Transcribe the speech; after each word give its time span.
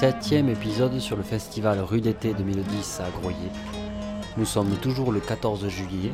Septième 0.00 0.48
épisode 0.48 0.98
sur 0.98 1.14
le 1.18 1.22
festival 1.22 1.78
Rue 1.80 2.00
d'été 2.00 2.32
2010 2.32 3.00
à 3.00 3.10
Groyer. 3.10 3.50
Nous 4.38 4.46
sommes 4.46 4.74
toujours 4.76 5.12
le 5.12 5.20
14 5.20 5.68
juillet. 5.68 6.12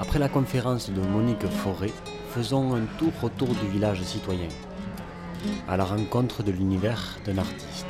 Après 0.00 0.18
la 0.18 0.28
conférence 0.28 0.90
de 0.90 1.00
Monique 1.00 1.46
Forêt, 1.46 1.92
faisons 2.30 2.74
un 2.74 2.80
tour 2.98 3.12
autour 3.22 3.48
du 3.54 3.68
village 3.68 4.02
citoyen, 4.02 4.48
à 5.68 5.76
la 5.76 5.84
rencontre 5.84 6.42
de 6.42 6.50
l'univers 6.50 7.18
d'un 7.24 7.38
artiste. 7.38 7.86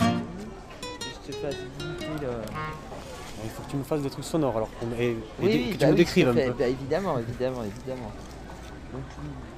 Je 0.00 1.32
te 1.32 1.46
le- 1.46 2.42
Il 3.44 3.50
faut 3.50 3.62
que 3.62 3.70
tu 3.70 3.76
me 3.76 3.84
fasses 3.84 4.02
des 4.02 4.10
trucs 4.10 4.24
sonores 4.24 4.56
alors 4.56 4.70
qu'on- 4.80 4.86
et, 4.98 5.10
et 5.10 5.16
Oui, 5.38 5.46
des- 5.48 5.54
oui, 5.58 5.66
que 5.66 5.72
tu 5.74 5.78
bah 5.78 5.86
me 5.86 5.90
oui, 5.92 5.96
décrives 5.98 6.28
un 6.28 6.34
peu. 6.34 6.50
Bah, 6.58 6.66
évidemment, 6.66 7.18
évidemment, 7.18 7.62
évidemment. 7.62 8.10
Donc, 8.94 9.02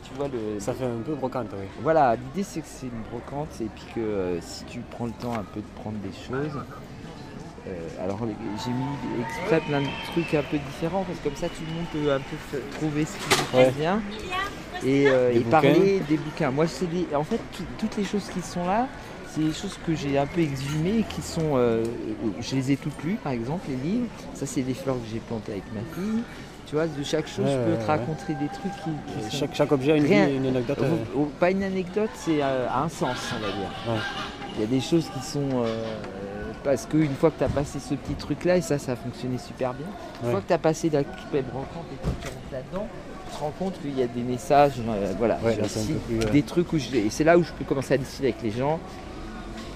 tu 0.02 0.14
vois 0.14 0.28
le. 0.28 0.58
Ça 0.60 0.72
fait 0.72 0.84
un 0.84 1.02
peu 1.04 1.14
brocante, 1.14 1.48
oui. 1.52 1.66
Voilà, 1.82 2.16
l'idée 2.16 2.42
c'est 2.42 2.60
que 2.60 2.66
c'est 2.68 2.86
une 2.86 3.02
brocante 3.10 3.48
et 3.60 3.66
puis 3.66 3.84
que 3.94 4.00
euh, 4.00 4.40
si 4.40 4.64
tu 4.64 4.80
prends 4.90 5.06
le 5.06 5.12
temps 5.12 5.34
un 5.34 5.44
peu 5.44 5.60
de 5.60 5.66
prendre 5.80 5.98
des 5.98 6.10
choses. 6.12 6.58
euh, 7.68 7.88
alors 8.02 8.18
j'ai 8.64 8.70
mis 8.70 9.20
exprès 9.20 9.60
plein 9.60 9.80
de 9.82 9.86
trucs 10.12 10.32
un 10.34 10.42
peu 10.42 10.56
différents 10.58 11.02
parce 11.04 11.18
que 11.18 11.24
comme 11.24 11.36
ça 11.36 11.48
tout 11.48 11.62
le 11.68 11.74
monde 11.74 11.86
peut 11.92 12.12
un 12.12 12.20
peu 12.20 12.58
trouver 12.78 13.04
ce 13.04 13.16
qui 13.18 13.28
lui 13.30 13.58
Ouais. 13.58 13.66
convient 13.72 14.00
et, 14.84 15.06
euh, 15.10 15.32
et 15.32 15.40
parler 15.40 16.00
des 16.08 16.16
bouquins. 16.16 16.50
Moi 16.50 16.66
c'est 16.66 16.86
des- 16.86 17.14
en 17.14 17.24
fait 17.24 17.40
tout- 17.52 17.64
toutes 17.78 17.96
les 17.96 18.04
choses 18.04 18.28
qui 18.32 18.40
sont 18.40 18.64
là, 18.66 18.86
c'est 19.28 19.40
des 19.42 19.52
choses 19.52 19.78
que 19.86 19.94
j'ai 19.94 20.16
un 20.16 20.26
peu 20.26 20.40
exhumées 20.40 20.98
et 21.00 21.02
qui 21.02 21.20
sont. 21.22 21.52
euh, 21.56 21.84
je 22.40 22.54
les 22.54 22.72
ai 22.72 22.76
toutes 22.76 23.02
lues 23.02 23.18
par 23.22 23.32
exemple, 23.32 23.66
les 23.68 23.76
livres. 23.76 24.06
Ça 24.34 24.46
c'est 24.46 24.62
des 24.62 24.74
fleurs 24.74 24.96
que 24.96 25.06
j'ai 25.12 25.18
plantées 25.20 25.52
avec 25.52 25.64
ma 25.74 25.80
fille. 25.94 26.22
Tu 26.66 26.74
vois, 26.74 26.86
de 26.86 27.02
chaque 27.04 27.28
chose 27.28 27.44
Ouais, 27.46 27.52
je 27.52 27.72
peux 27.76 27.80
te 27.80 27.86
raconter 27.86 28.34
des 28.34 28.48
trucs 28.48 28.72
qui, 28.82 28.90
qui 29.12 29.18
Et 29.26 29.30
sont- 29.30 29.36
Chaque, 29.38 29.54
chaque 29.54 29.70
objet 29.72 29.92
a 29.92 29.96
une, 29.96 30.04
Rien. 30.06 30.26
vie, 30.26 30.36
une 30.36 30.46
anecdote. 30.48 30.78
euh, 30.82 31.24
pas 31.38 31.50
une 31.52 31.62
anecdote, 31.62 32.10
c'est 32.16 32.42
euh, 32.42 32.66
un 32.74 32.88
sens, 32.88 33.16
on 33.36 33.40
va 33.40 33.52
dire. 33.52 34.02
Il 34.56 34.60
y 34.62 34.64
a 34.64 34.66
des 34.66 34.80
choses 34.80 35.08
qui 35.14 35.20
sont. 35.24 35.48
euh, 35.64 35.84
parce 36.64 36.86
qu'une 36.86 37.14
fois 37.14 37.30
que 37.30 37.38
tu 37.38 37.44
as 37.44 37.48
passé 37.48 37.78
ce 37.78 37.94
petit 37.94 38.14
truc-là, 38.14 38.56
et 38.56 38.60
ça, 38.62 38.78
ça 38.78 38.92
a 38.92 38.96
fonctionné 38.96 39.38
super 39.38 39.74
bien, 39.74 39.86
une 40.24 40.30
fois 40.32 40.40
que 40.40 40.48
tu 40.48 40.52
as 40.52 40.58
passé 40.58 40.90
la 40.90 41.00
web 41.32 41.44
rencontre 41.52 41.86
et 41.92 41.96
que 42.04 42.22
tu 42.22 42.28
rentres 42.28 42.52
là-dedans, 42.52 42.88
tu 43.30 43.36
te 43.36 43.40
rends 43.40 43.52
compte 43.56 43.80
qu'il 43.80 43.96
y 43.96 44.02
a 44.02 44.06
des 44.08 44.22
messages. 44.22 44.72
euh, 44.88 45.12
voilà, 45.18 45.38
Ouais, 45.44 45.56
aussi 45.64 45.92
plus, 46.08 46.18
euh, 46.18 46.30
des 46.32 46.42
trucs 46.42 46.72
où 46.72 46.78
je. 46.78 46.96
Et 46.96 47.10
c'est 47.10 47.22
là 47.22 47.38
où 47.38 47.44
je 47.44 47.52
peux 47.52 47.64
commencer 47.64 47.94
à 47.94 47.98
discuter 47.98 48.28
avec 48.30 48.42
les 48.42 48.50
gens. 48.50 48.80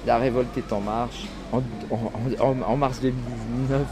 La 0.06 0.16
révolte 0.18 0.56
est 0.58 0.72
en 0.72 0.80
marche. 0.80 1.26
En, 1.52 1.58
en- 1.90 2.44
en- 2.44 2.62
en 2.72 2.76
mars 2.76 3.00
2019. 3.00 3.82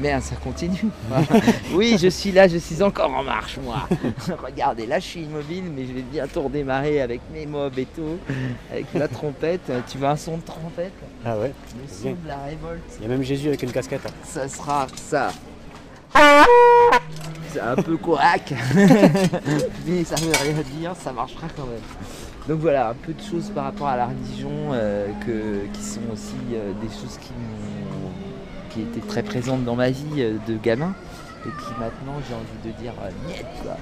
Merde, 0.00 0.22
ça 0.22 0.36
continue. 0.36 0.84
oui, 1.72 1.96
je 1.98 2.08
suis 2.08 2.30
là, 2.32 2.48
je 2.48 2.58
suis 2.58 2.82
encore 2.82 3.12
en 3.14 3.22
marche, 3.22 3.58
moi. 3.62 3.88
Regardez, 4.44 4.86
là, 4.86 4.98
je 4.98 5.04
suis 5.04 5.20
immobile, 5.22 5.64
mais 5.74 5.86
je 5.86 5.92
vais 5.92 6.02
bientôt 6.02 6.42
redémarrer 6.42 7.00
avec 7.00 7.20
mes 7.32 7.46
mobs 7.46 7.78
et 7.78 7.86
tout, 7.86 8.18
avec 8.70 8.86
la 8.94 9.08
trompette. 9.08 9.72
Tu 9.90 9.98
veux 9.98 10.06
un 10.06 10.16
son 10.16 10.36
de 10.36 10.42
trompette? 10.42 10.92
Ah 11.24 11.38
ouais. 11.38 11.52
Le 11.80 11.88
son 11.88 12.10
de 12.10 12.28
la 12.28 12.38
révolte, 12.44 12.82
Il 12.98 13.02
y 13.02 13.06
a 13.06 13.08
même 13.08 13.22
Jésus 13.22 13.48
avec 13.48 13.62
une 13.62 13.72
casquette. 13.72 14.02
ça 14.24 14.48
sera 14.48 14.86
ça. 14.96 15.30
C'est 17.52 17.60
un 17.60 17.76
peu 17.76 17.96
coac, 17.96 18.52
mais 19.86 20.04
ça 20.04 20.16
veut 20.16 20.32
rien 20.42 20.62
dire, 20.78 20.94
ça 20.96 21.12
marchera 21.12 21.46
quand 21.56 21.66
même. 21.66 21.80
Donc 22.48 22.60
voilà, 22.60 22.90
un 22.90 22.94
peu 22.94 23.12
de 23.12 23.22
choses 23.22 23.50
par 23.50 23.64
rapport 23.64 23.88
à 23.88 23.96
la 23.96 24.06
religion 24.06 24.50
euh, 24.72 25.08
que, 25.26 25.66
qui 25.72 25.82
sont 25.82 26.00
aussi 26.12 26.36
euh, 26.52 26.72
des 26.80 26.88
choses 26.88 27.18
qui, 27.20 27.32
qui 28.76 28.82
étaient 28.82 29.06
très 29.06 29.22
présentes 29.22 29.64
dans 29.64 29.74
ma 29.74 29.90
vie 29.90 30.04
euh, 30.18 30.36
de 30.46 30.56
gamin. 30.56 30.94
Et 31.44 31.48
puis 31.48 31.66
maintenant, 31.78 32.20
j'ai 32.28 32.34
envie 32.34 32.74
de 32.74 32.82
dire 32.82 32.92
euh, 33.02 33.10
niet 33.26 33.44
quoi. 33.62 33.76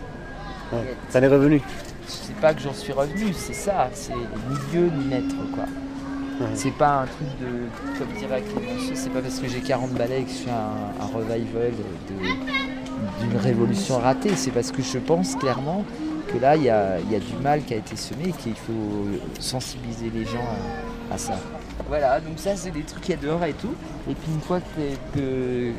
Ouais. 0.73 0.95
Ça 1.09 1.19
en 1.19 1.23
est 1.23 1.29
revenu. 1.29 1.61
Sais 2.07 2.33
pas 2.41 2.53
que 2.55 2.61
j'en 2.61 2.75
suis 2.75 2.93
revenu, 2.93 3.33
c'est 3.33 3.55
ça, 3.55 3.89
c'est 3.93 4.13
ni 4.15 4.57
Dieu 4.71 4.91
ni 4.97 5.05
maître 5.07 5.35
quoi. 5.55 5.65
Ouais. 5.65 6.53
C'est 6.55 6.73
pas 6.73 7.03
un 7.03 7.07
truc 7.07 7.29
de, 7.41 7.99
comme 7.99 8.13
dirait 8.19 8.43
Clémenceau, 8.43 8.93
c'est 8.95 9.11
pas 9.11 9.21
parce 9.21 9.39
que 9.39 9.49
j'ai 9.49 9.61
40 9.61 9.93
balais 9.93 10.23
que 10.23 10.31
je 10.31 10.35
suis 10.35 10.51
un, 10.51 11.03
un 11.03 11.07
revival 11.07 11.73
d'une 12.09 13.37
révolution 13.39 13.99
ratée, 13.99 14.35
c'est 14.37 14.51
parce 14.51 14.73
que 14.73 14.83
je 14.83 14.99
pense 14.99 15.37
clairement 15.37 15.85
que 16.27 16.39
là 16.39 16.57
il 16.57 16.65
y 16.65 16.71
a, 16.71 16.99
y 17.01 17.15
a 17.15 17.21
du 17.21 17.37
mal 17.43 17.63
qui 17.63 17.75
a 17.75 17.77
été 17.77 17.97
semé 17.97 18.29
et 18.29 18.33
qu'il 18.33 18.55
faut 18.57 19.07
sensibiliser 19.39 20.11
les 20.13 20.25
gens 20.25 20.45
à, 21.11 21.15
à 21.15 21.19
ça. 21.19 21.35
Voilà, 21.89 22.21
donc 22.21 22.39
ça 22.39 22.57
c'est 22.57 22.71
des 22.71 22.83
trucs 22.83 23.03
qu'il 23.03 23.15
y 23.15 23.19
a 23.19 23.21
dehors 23.21 23.45
et 23.45 23.53
tout. 23.53 23.75
Et 24.11 24.15
puis 24.15 24.33
une 24.33 24.41
fois 24.41 24.61
que, 24.61 25.19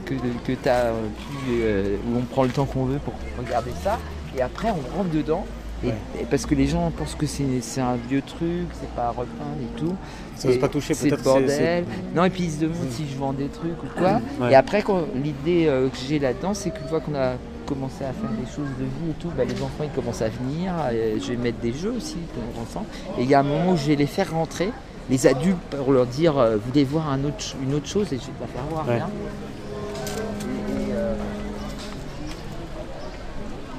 que, 0.05 0.13
que, 0.45 0.51
tu 0.53 0.69
as 0.69 0.91
pu, 0.91 1.51
euh, 1.61 1.97
où 2.07 2.17
on 2.17 2.21
prend 2.21 2.43
le 2.43 2.49
temps 2.49 2.65
qu'on 2.65 2.85
veut 2.85 2.99
pour 2.99 3.13
regarder 3.39 3.71
ça, 3.83 3.97
et 4.37 4.41
après 4.41 4.69
on 4.69 4.97
rentre 4.97 5.09
dedans. 5.09 5.45
Et, 5.83 5.87
Ouais. 5.87 5.93
et 6.21 6.23
parce 6.23 6.45
que 6.45 6.55
les 6.55 6.67
gens 6.67 6.89
pensent 6.89 7.15
que 7.15 7.25
c'est 7.27 7.81
un 7.81 7.95
vieux 8.09 8.21
truc, 8.21 8.67
c'est 8.79 8.89
pas 8.91 9.07
à 9.07 9.09
repeindre 9.09 9.59
et 9.61 9.77
tout. 9.79 9.93
Ça 10.35 10.47
n'ose 10.47 10.57
pas 10.57 10.69
toucher 10.69 10.95
peut-être. 10.95 11.21
bordel. 11.21 11.83
Non, 12.15 12.23
et 12.23 12.29
puis 12.29 12.43
ils 12.45 12.51
se 12.51 12.59
demandent 12.61 12.89
si 12.91 13.05
je 13.11 13.17
vends 13.17 13.33
des 13.33 13.47
trucs 13.49 13.83
ou 13.83 13.87
quoi. 13.99 14.21
Ouais. 14.39 14.51
Et 14.53 14.55
après, 14.55 14.83
l'idée 15.21 15.65
euh, 15.67 15.89
que 15.89 15.97
j'ai 16.07 16.17
là-dedans, 16.17 16.53
c'est 16.53 16.71
qu'une 16.71 16.87
fois 16.87 17.01
qu'on 17.01 17.13
a 17.15 17.33
commencé 17.65 18.03
à 18.05 18.13
faire 18.13 18.29
des 18.39 18.45
choses 18.49 18.69
de 18.79 18.85
vie 18.85 19.11
et 19.11 19.13
tout, 19.19 19.29
bah, 19.37 19.43
les 19.43 19.61
enfants 19.61 19.83
ils 19.83 19.89
commencent 19.89 20.21
à 20.21 20.29
venir. 20.29 20.73
je 21.19 21.27
vais 21.31 21.37
mettre 21.37 21.59
des 21.59 21.73
jeux 21.73 21.91
aussi 21.91 22.17
enfants. 22.61 22.85
Et 23.19 23.23
il 23.23 23.29
y 23.29 23.33
a 23.33 23.39
un 23.41 23.43
moment 23.43 23.73
où 23.73 23.77
je 23.77 23.87
vais 23.87 23.95
les 23.95 24.07
faire 24.07 24.31
rentrer, 24.31 24.69
les 25.09 25.27
adultes, 25.27 25.57
pour 25.77 25.91
leur 25.91 26.05
dire 26.05 26.37
euh, 26.37 26.55
Vous 26.57 26.67
voulez 26.71 26.83
voir 26.83 27.09
un 27.09 27.23
autre, 27.23 27.43
une 27.61 27.73
autre 27.75 27.87
chose 27.87 28.11
Et 28.13 28.17
je 28.17 28.21
vais 28.25 28.31
te 28.31 28.41
la 28.41 28.47
faire 28.47 28.63
voir. 28.69 28.87
Ouais. 28.87 28.95
viens. 28.97 29.09
Et, 29.09 30.89
et, 30.89 30.93
euh, 30.93 31.15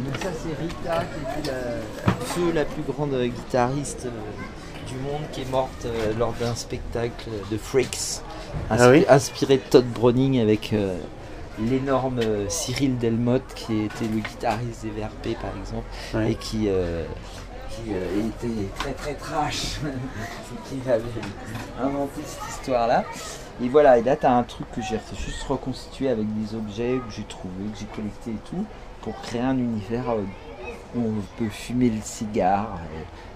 donc 0.04 0.16
ça 0.22 0.28
c'est 0.32 0.62
Rita 0.62 1.04
qui 1.04 1.40
était 1.40 1.50
la, 1.52 2.12
feu 2.26 2.52
la 2.54 2.64
plus 2.64 2.82
grande 2.82 3.14
euh, 3.14 3.26
guitariste 3.26 4.06
euh, 4.06 4.88
du 4.88 4.94
monde 4.96 5.22
qui 5.32 5.42
est 5.42 5.50
morte 5.50 5.84
euh, 5.86 6.12
lors 6.18 6.32
d'un 6.34 6.54
spectacle 6.54 7.28
de 7.50 7.56
Freaks 7.56 8.20
inspi- 8.70 8.78
Ah 8.78 8.90
oui 8.90 9.04
inspiré 9.08 9.56
de 9.56 9.62
Todd 9.62 9.86
Browning 9.86 10.40
avec 10.40 10.72
euh, 10.72 10.96
l'énorme 11.58 12.20
Cyril 12.48 12.98
Delmotte 12.98 13.54
qui 13.54 13.84
était 13.84 14.04
le 14.12 14.20
guitariste 14.20 14.82
des 14.84 14.90
VRP 14.90 15.40
par 15.40 15.50
exemple 15.58 15.86
Ouais. 16.14 16.32
et 16.32 16.34
qui, 16.34 16.66
euh, 16.68 17.04
qui 17.76 17.92
euh, 17.92 18.28
était 18.28 18.68
très 18.78 18.92
très 18.92 19.14
trash 19.14 19.80
qui 20.68 20.88
avait 20.88 21.02
inventé 21.80 22.20
cette 22.24 22.48
histoire 22.48 22.86
là 22.86 23.04
et 23.62 23.68
voilà 23.68 23.98
et 23.98 24.02
là 24.02 24.16
tu 24.16 24.26
as 24.26 24.32
un 24.32 24.42
truc 24.42 24.66
que 24.72 24.82
j'ai 24.82 24.98
juste 25.14 25.42
reconstitué 25.44 26.08
avec 26.08 26.26
des 26.34 26.54
objets 26.54 26.98
que 27.06 27.12
j'ai 27.14 27.24
trouvés 27.24 27.70
que 27.72 27.78
j'ai 27.78 27.86
collectés 27.86 28.30
et 28.30 28.50
tout 28.50 28.64
pour 29.02 29.20
créer 29.20 29.40
un 29.42 29.56
univers 29.58 30.10
euh, 30.10 30.22
où 30.94 31.00
on 31.00 31.38
peut 31.38 31.48
fumer 31.50 31.90
le 31.90 32.00
cigare 32.02 32.78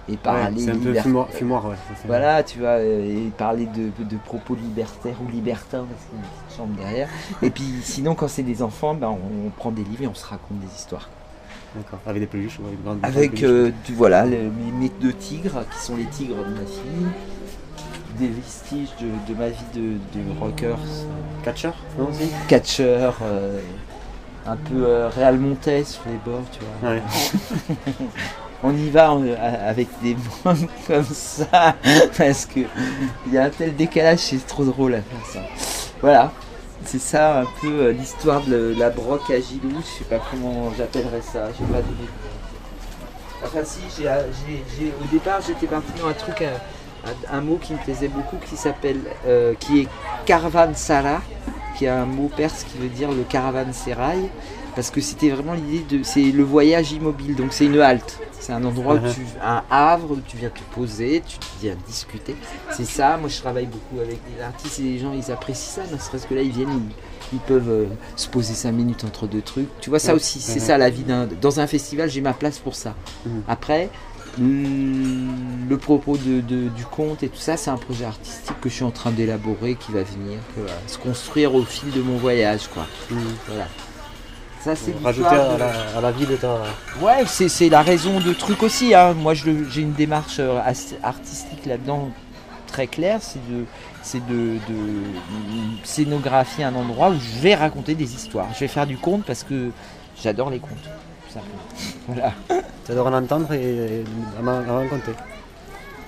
et, 0.09 0.13
et 0.13 0.17
parler 0.17 0.59
c'est 0.59 0.71
un 0.71 0.73
peu 0.73 0.79
liberté. 0.79 1.01
fumoir, 1.01 1.29
fumoir, 1.29 1.65
ouais. 1.65 1.75
ça, 1.75 1.93
Voilà, 2.05 2.43
tu 2.43 2.59
vois, 2.59 2.79
euh, 2.79 3.27
et 3.27 3.29
parler 3.29 3.67
de, 3.67 3.91
de 4.03 4.17
propos 4.17 4.55
libertaires 4.55 5.15
ou 5.25 5.31
libertins, 5.31 5.85
parce 5.89 6.05
qu'il 6.05 6.17
y 6.17 6.21
a 6.21 6.25
une 6.25 6.29
petite 6.29 6.57
chambre 6.57 6.75
derrière. 6.75 7.09
Et 7.41 7.49
puis 7.51 7.63
sinon, 7.83 8.15
quand 8.15 8.27
c'est 8.27 8.43
des 8.43 8.61
enfants, 8.61 8.95
ben, 8.95 9.09
on, 9.09 9.47
on 9.47 9.49
prend 9.51 9.71
des 9.71 9.83
livres 9.83 10.03
et 10.03 10.07
on 10.07 10.15
se 10.15 10.25
raconte 10.25 10.59
des 10.59 10.75
histoires. 10.75 11.09
D'accord. 11.75 11.99
Avec 12.05 12.21
des 12.21 12.27
peluches. 12.27 12.59
grande 12.83 12.99
Avec, 13.03 13.31
peluche. 13.31 13.43
euh, 13.49 13.71
du- 13.85 13.93
voilà, 13.93 14.25
mes, 14.25 14.89
deux 14.99 15.13
tigres, 15.13 15.63
qui 15.71 15.79
sont 15.85 15.95
les 15.95 16.05
tigres 16.05 16.35
de 16.37 16.53
ma 16.53 16.65
fille, 16.65 17.07
des 18.19 18.27
vestiges 18.27 18.89
de, 18.99 19.07
de 19.33 19.37
ma 19.39 19.47
vie 19.49 19.63
de, 19.73 19.79
de 20.19 20.39
rocker, 20.39 20.75
Catcher 21.43 21.71
Non 21.97 22.09
catcheur, 22.47 23.17
euh, 23.23 23.59
un 24.45 24.57
peu 24.57 24.85
euh, 24.85 25.09
Real 25.09 25.37
Montes 25.39 25.69
sur 25.85 26.01
les 26.07 26.19
bords, 26.25 26.43
tu 26.51 26.59
vois. 26.81 26.91
Ouais. 26.91 27.01
On 28.63 28.75
y 28.75 28.89
va 28.91 29.11
euh, 29.13 29.69
avec 29.69 29.87
des 30.03 30.15
mômes 30.45 30.67
comme 30.87 31.03
ça 31.05 31.75
parce 32.17 32.45
que 32.45 32.59
il 33.25 33.33
y 33.33 33.37
a 33.37 33.45
un 33.45 33.49
tel 33.49 33.75
décalage, 33.75 34.19
c'est 34.19 34.45
trop 34.45 34.63
drôle 34.65 34.93
à 34.95 35.01
faire 35.01 35.25
ça. 35.25 35.39
Voilà, 36.01 36.31
c'est 36.85 36.99
ça 37.01 37.41
un 37.41 37.45
peu 37.61 37.67
euh, 37.67 37.91
l'histoire 37.91 38.41
de 38.41 38.75
la 38.77 38.89
broque 38.89 39.29
à 39.29 39.39
Gilou. 39.39 39.81
Je 39.81 39.99
sais 39.99 40.03
pas 40.09 40.19
comment 40.31 40.71
j'appellerais 40.77 41.21
ça. 41.21 41.47
J'ai 41.57 41.65
pas 41.65 41.81
donné. 41.81 42.07
Enfin 43.43 43.59
si, 43.63 44.05
euh, 44.05 44.21
au 45.01 45.11
départ 45.11 45.39
j'étais 45.45 45.67
parti 45.67 45.91
dans 45.99 46.07
un 46.07 46.13
truc, 46.13 46.41
un, 46.43 47.35
un- 47.37 47.41
mot 47.41 47.57
qui 47.61 47.73
me 47.73 47.79
plaisait 47.79 48.07
beaucoup 48.07 48.37
qui 48.47 48.55
s'appelle, 48.55 48.99
euh, 49.25 49.55
qui 49.59 49.81
est 49.81 49.87
Karavansara, 50.25 51.21
qui 51.75 51.85
est 51.85 51.89
un 51.89 52.05
mot 52.05 52.29
perse 52.35 52.63
qui 52.63 52.77
veut 52.77 52.87
dire 52.89 53.11
le 53.11 53.23
caravansérail 53.23 54.29
parce 54.75 54.89
que 54.91 55.01
c'était 55.01 55.29
vraiment 55.29 55.53
l'idée 55.53 55.97
de 55.97 56.03
c'est 56.03 56.21
le 56.31 56.43
voyage 56.43 56.91
immobile 56.91 57.35
donc 57.35 57.51
c'est 57.51 57.65
une 57.65 57.79
halte 57.79 58.19
c'est 58.41 58.51
un 58.53 58.63
endroit 58.65 58.95
où 58.95 58.99
Mhm. 59.05 59.13
tu 59.13 59.21
un 59.41 59.63
havre 59.69 60.11
où 60.11 60.19
tu 60.27 60.35
viens 60.35 60.49
te 60.49 60.59
poser 60.75 61.21
tu 61.25 61.37
viens 61.61 61.75
discuter 61.87 62.35
c'est 62.71 62.85
ça 62.85 63.15
moi 63.17 63.29
je 63.29 63.37
travaille 63.39 63.67
beaucoup 63.67 63.99
avec 64.01 64.19
des 64.35 64.41
artistes 64.41 64.79
et 64.79 64.83
les 64.83 64.99
gens 64.99 65.13
ils 65.13 65.31
apprécient 65.31 65.83
ça 65.85 65.89
ne 65.89 65.97
serait-ce 65.97 66.25
que 66.27 66.33
là 66.33 66.41
ils 66.41 66.51
viennent 66.51 66.69
ils, 67.31 67.37
ils 67.37 67.39
peuvent 67.39 67.69
euh, 67.69 67.85
se 68.15 68.27
poser 68.27 68.53
cinq 68.55 68.71
minutes 68.73 69.03
entre 69.05 69.27
deux 69.27 69.41
trucs 69.41 69.69
tu 69.79 69.89
vois 69.91 69.99
ça 69.99 70.13
aussi 70.15 70.39
c'est 70.41 70.59
Mhm. 70.59 70.65
ça 70.65 70.77
la 70.77 70.89
vie 70.89 71.03
d'un 71.03 71.27
dans 71.39 71.59
un 71.59 71.67
festival 71.67 72.09
j'ai 72.09 72.21
ma 72.21 72.33
place 72.33 72.57
pour 72.59 72.75
ça 72.75 72.95
Mhm. 73.25 73.43
après 73.47 73.89
mm, 74.37 75.69
le 75.69 75.77
propos 75.77 76.17
de, 76.17 76.41
de- 76.41 76.69
du 76.69 76.85
conte 76.85 77.23
et 77.23 77.29
tout 77.29 77.39
ça, 77.39 77.55
c'est 77.57 77.69
un 77.69 77.77
projet 77.77 78.05
artistique 78.05 78.59
que 78.59 78.67
je 78.69 78.75
suis 78.75 78.83
en 78.83 78.91
train 78.91 79.11
d'élaborer, 79.11 79.75
qui 79.75 79.91
va 79.93 80.03
venir, 80.03 80.39
qui 80.53 80.61
va 80.61 80.73
se 80.87 80.97
construire 80.97 81.55
au 81.55 81.63
fil 81.63 81.91
de 81.91 82.01
mon 82.01 82.17
voyage, 82.17 82.67
quoi. 82.73 82.85
Mhm. 83.09 83.17
Voilà. 83.47 83.67
Ça, 84.63 84.75
c'est 84.75 84.93
Rajouter 85.03 85.27
à 85.35 85.53
de- 85.53 85.59
la, 85.59 85.71
à 85.97 86.01
la 86.01 86.11
vie 86.11 86.25
de 86.27 86.35
ta. 86.35 86.55
Ouais, 87.01 87.23
c'est 87.25 87.49
c'est 87.49 87.69
la 87.69 87.81
raison 87.81 88.19
de 88.19 88.31
truc 88.33 88.61
aussi. 88.63 88.93
hein. 88.93 89.13
Moi, 89.13 89.33
j'ai 89.33 89.81
une 89.81 89.93
démarche 89.93 90.37
euh, 90.39 90.59
artistique 91.03 91.65
là-dedans 91.65 92.09
très 92.67 92.85
claire. 92.87 93.19
C'est 93.21 93.39
de, 93.49 93.65
c'est 94.03 94.23
de, 94.27 94.57
de 94.69 94.77
scénographier 95.83 96.63
un 96.63 96.75
endroit 96.75 97.09
où 97.09 97.15
je 97.19 97.41
vais 97.41 97.55
raconter 97.55 97.95
des 97.95 98.13
histoires. 98.13 98.47
Je 98.53 98.59
vais 98.59 98.67
faire 98.67 98.85
du 98.85 98.97
conte 98.97 99.23
parce 99.25 99.43
que 99.43 99.71
j'adore 100.21 100.49
les 100.51 100.59
contes. 100.59 100.71
tout 101.27 101.33
simplement. 101.33 101.61
Voilà. 102.07 102.33
Tu 102.85 102.91
adores 102.91 103.07
en 103.07 103.13
entendre 103.13 103.51
et, 103.53 104.03
à 104.37 104.41
m'en 104.41 104.57
raconter. 104.57 105.13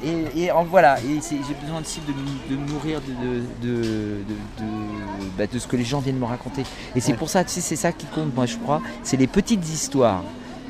Et, 0.03 0.43
et 0.45 0.51
en 0.51 0.63
voilà, 0.65 0.99
et 0.99 1.19
j'ai 1.21 1.53
besoin 1.61 1.79
aussi 1.81 1.99
de, 2.01 2.53
de 2.53 2.59
nourrir 2.71 2.99
de, 3.01 3.13
de, 3.13 3.41
de, 3.61 3.81
de- 3.81 4.63
de- 4.63 5.29
bah, 5.37 5.47
de 5.47 5.59
ce 5.59 5.67
que 5.67 5.75
les 5.77 5.85
gens 5.85 5.99
viennent 5.99 6.19
me 6.19 6.25
raconter. 6.25 6.63
Et 6.95 6.99
c'est 6.99 7.11
Ouais. 7.13 7.17
pour 7.17 7.29
ça, 7.29 7.43
tu 7.43 7.51
sais, 7.51 7.61
c'est 7.61 7.75
ça 7.77 7.91
qui 7.91 8.05
compte, 8.07 8.33
moi 8.35 8.45
je 8.45 8.57
crois. 8.57 8.81
C'est 9.03 9.17
les 9.17 9.27
petites 9.27 9.67
histoires. 9.69 10.23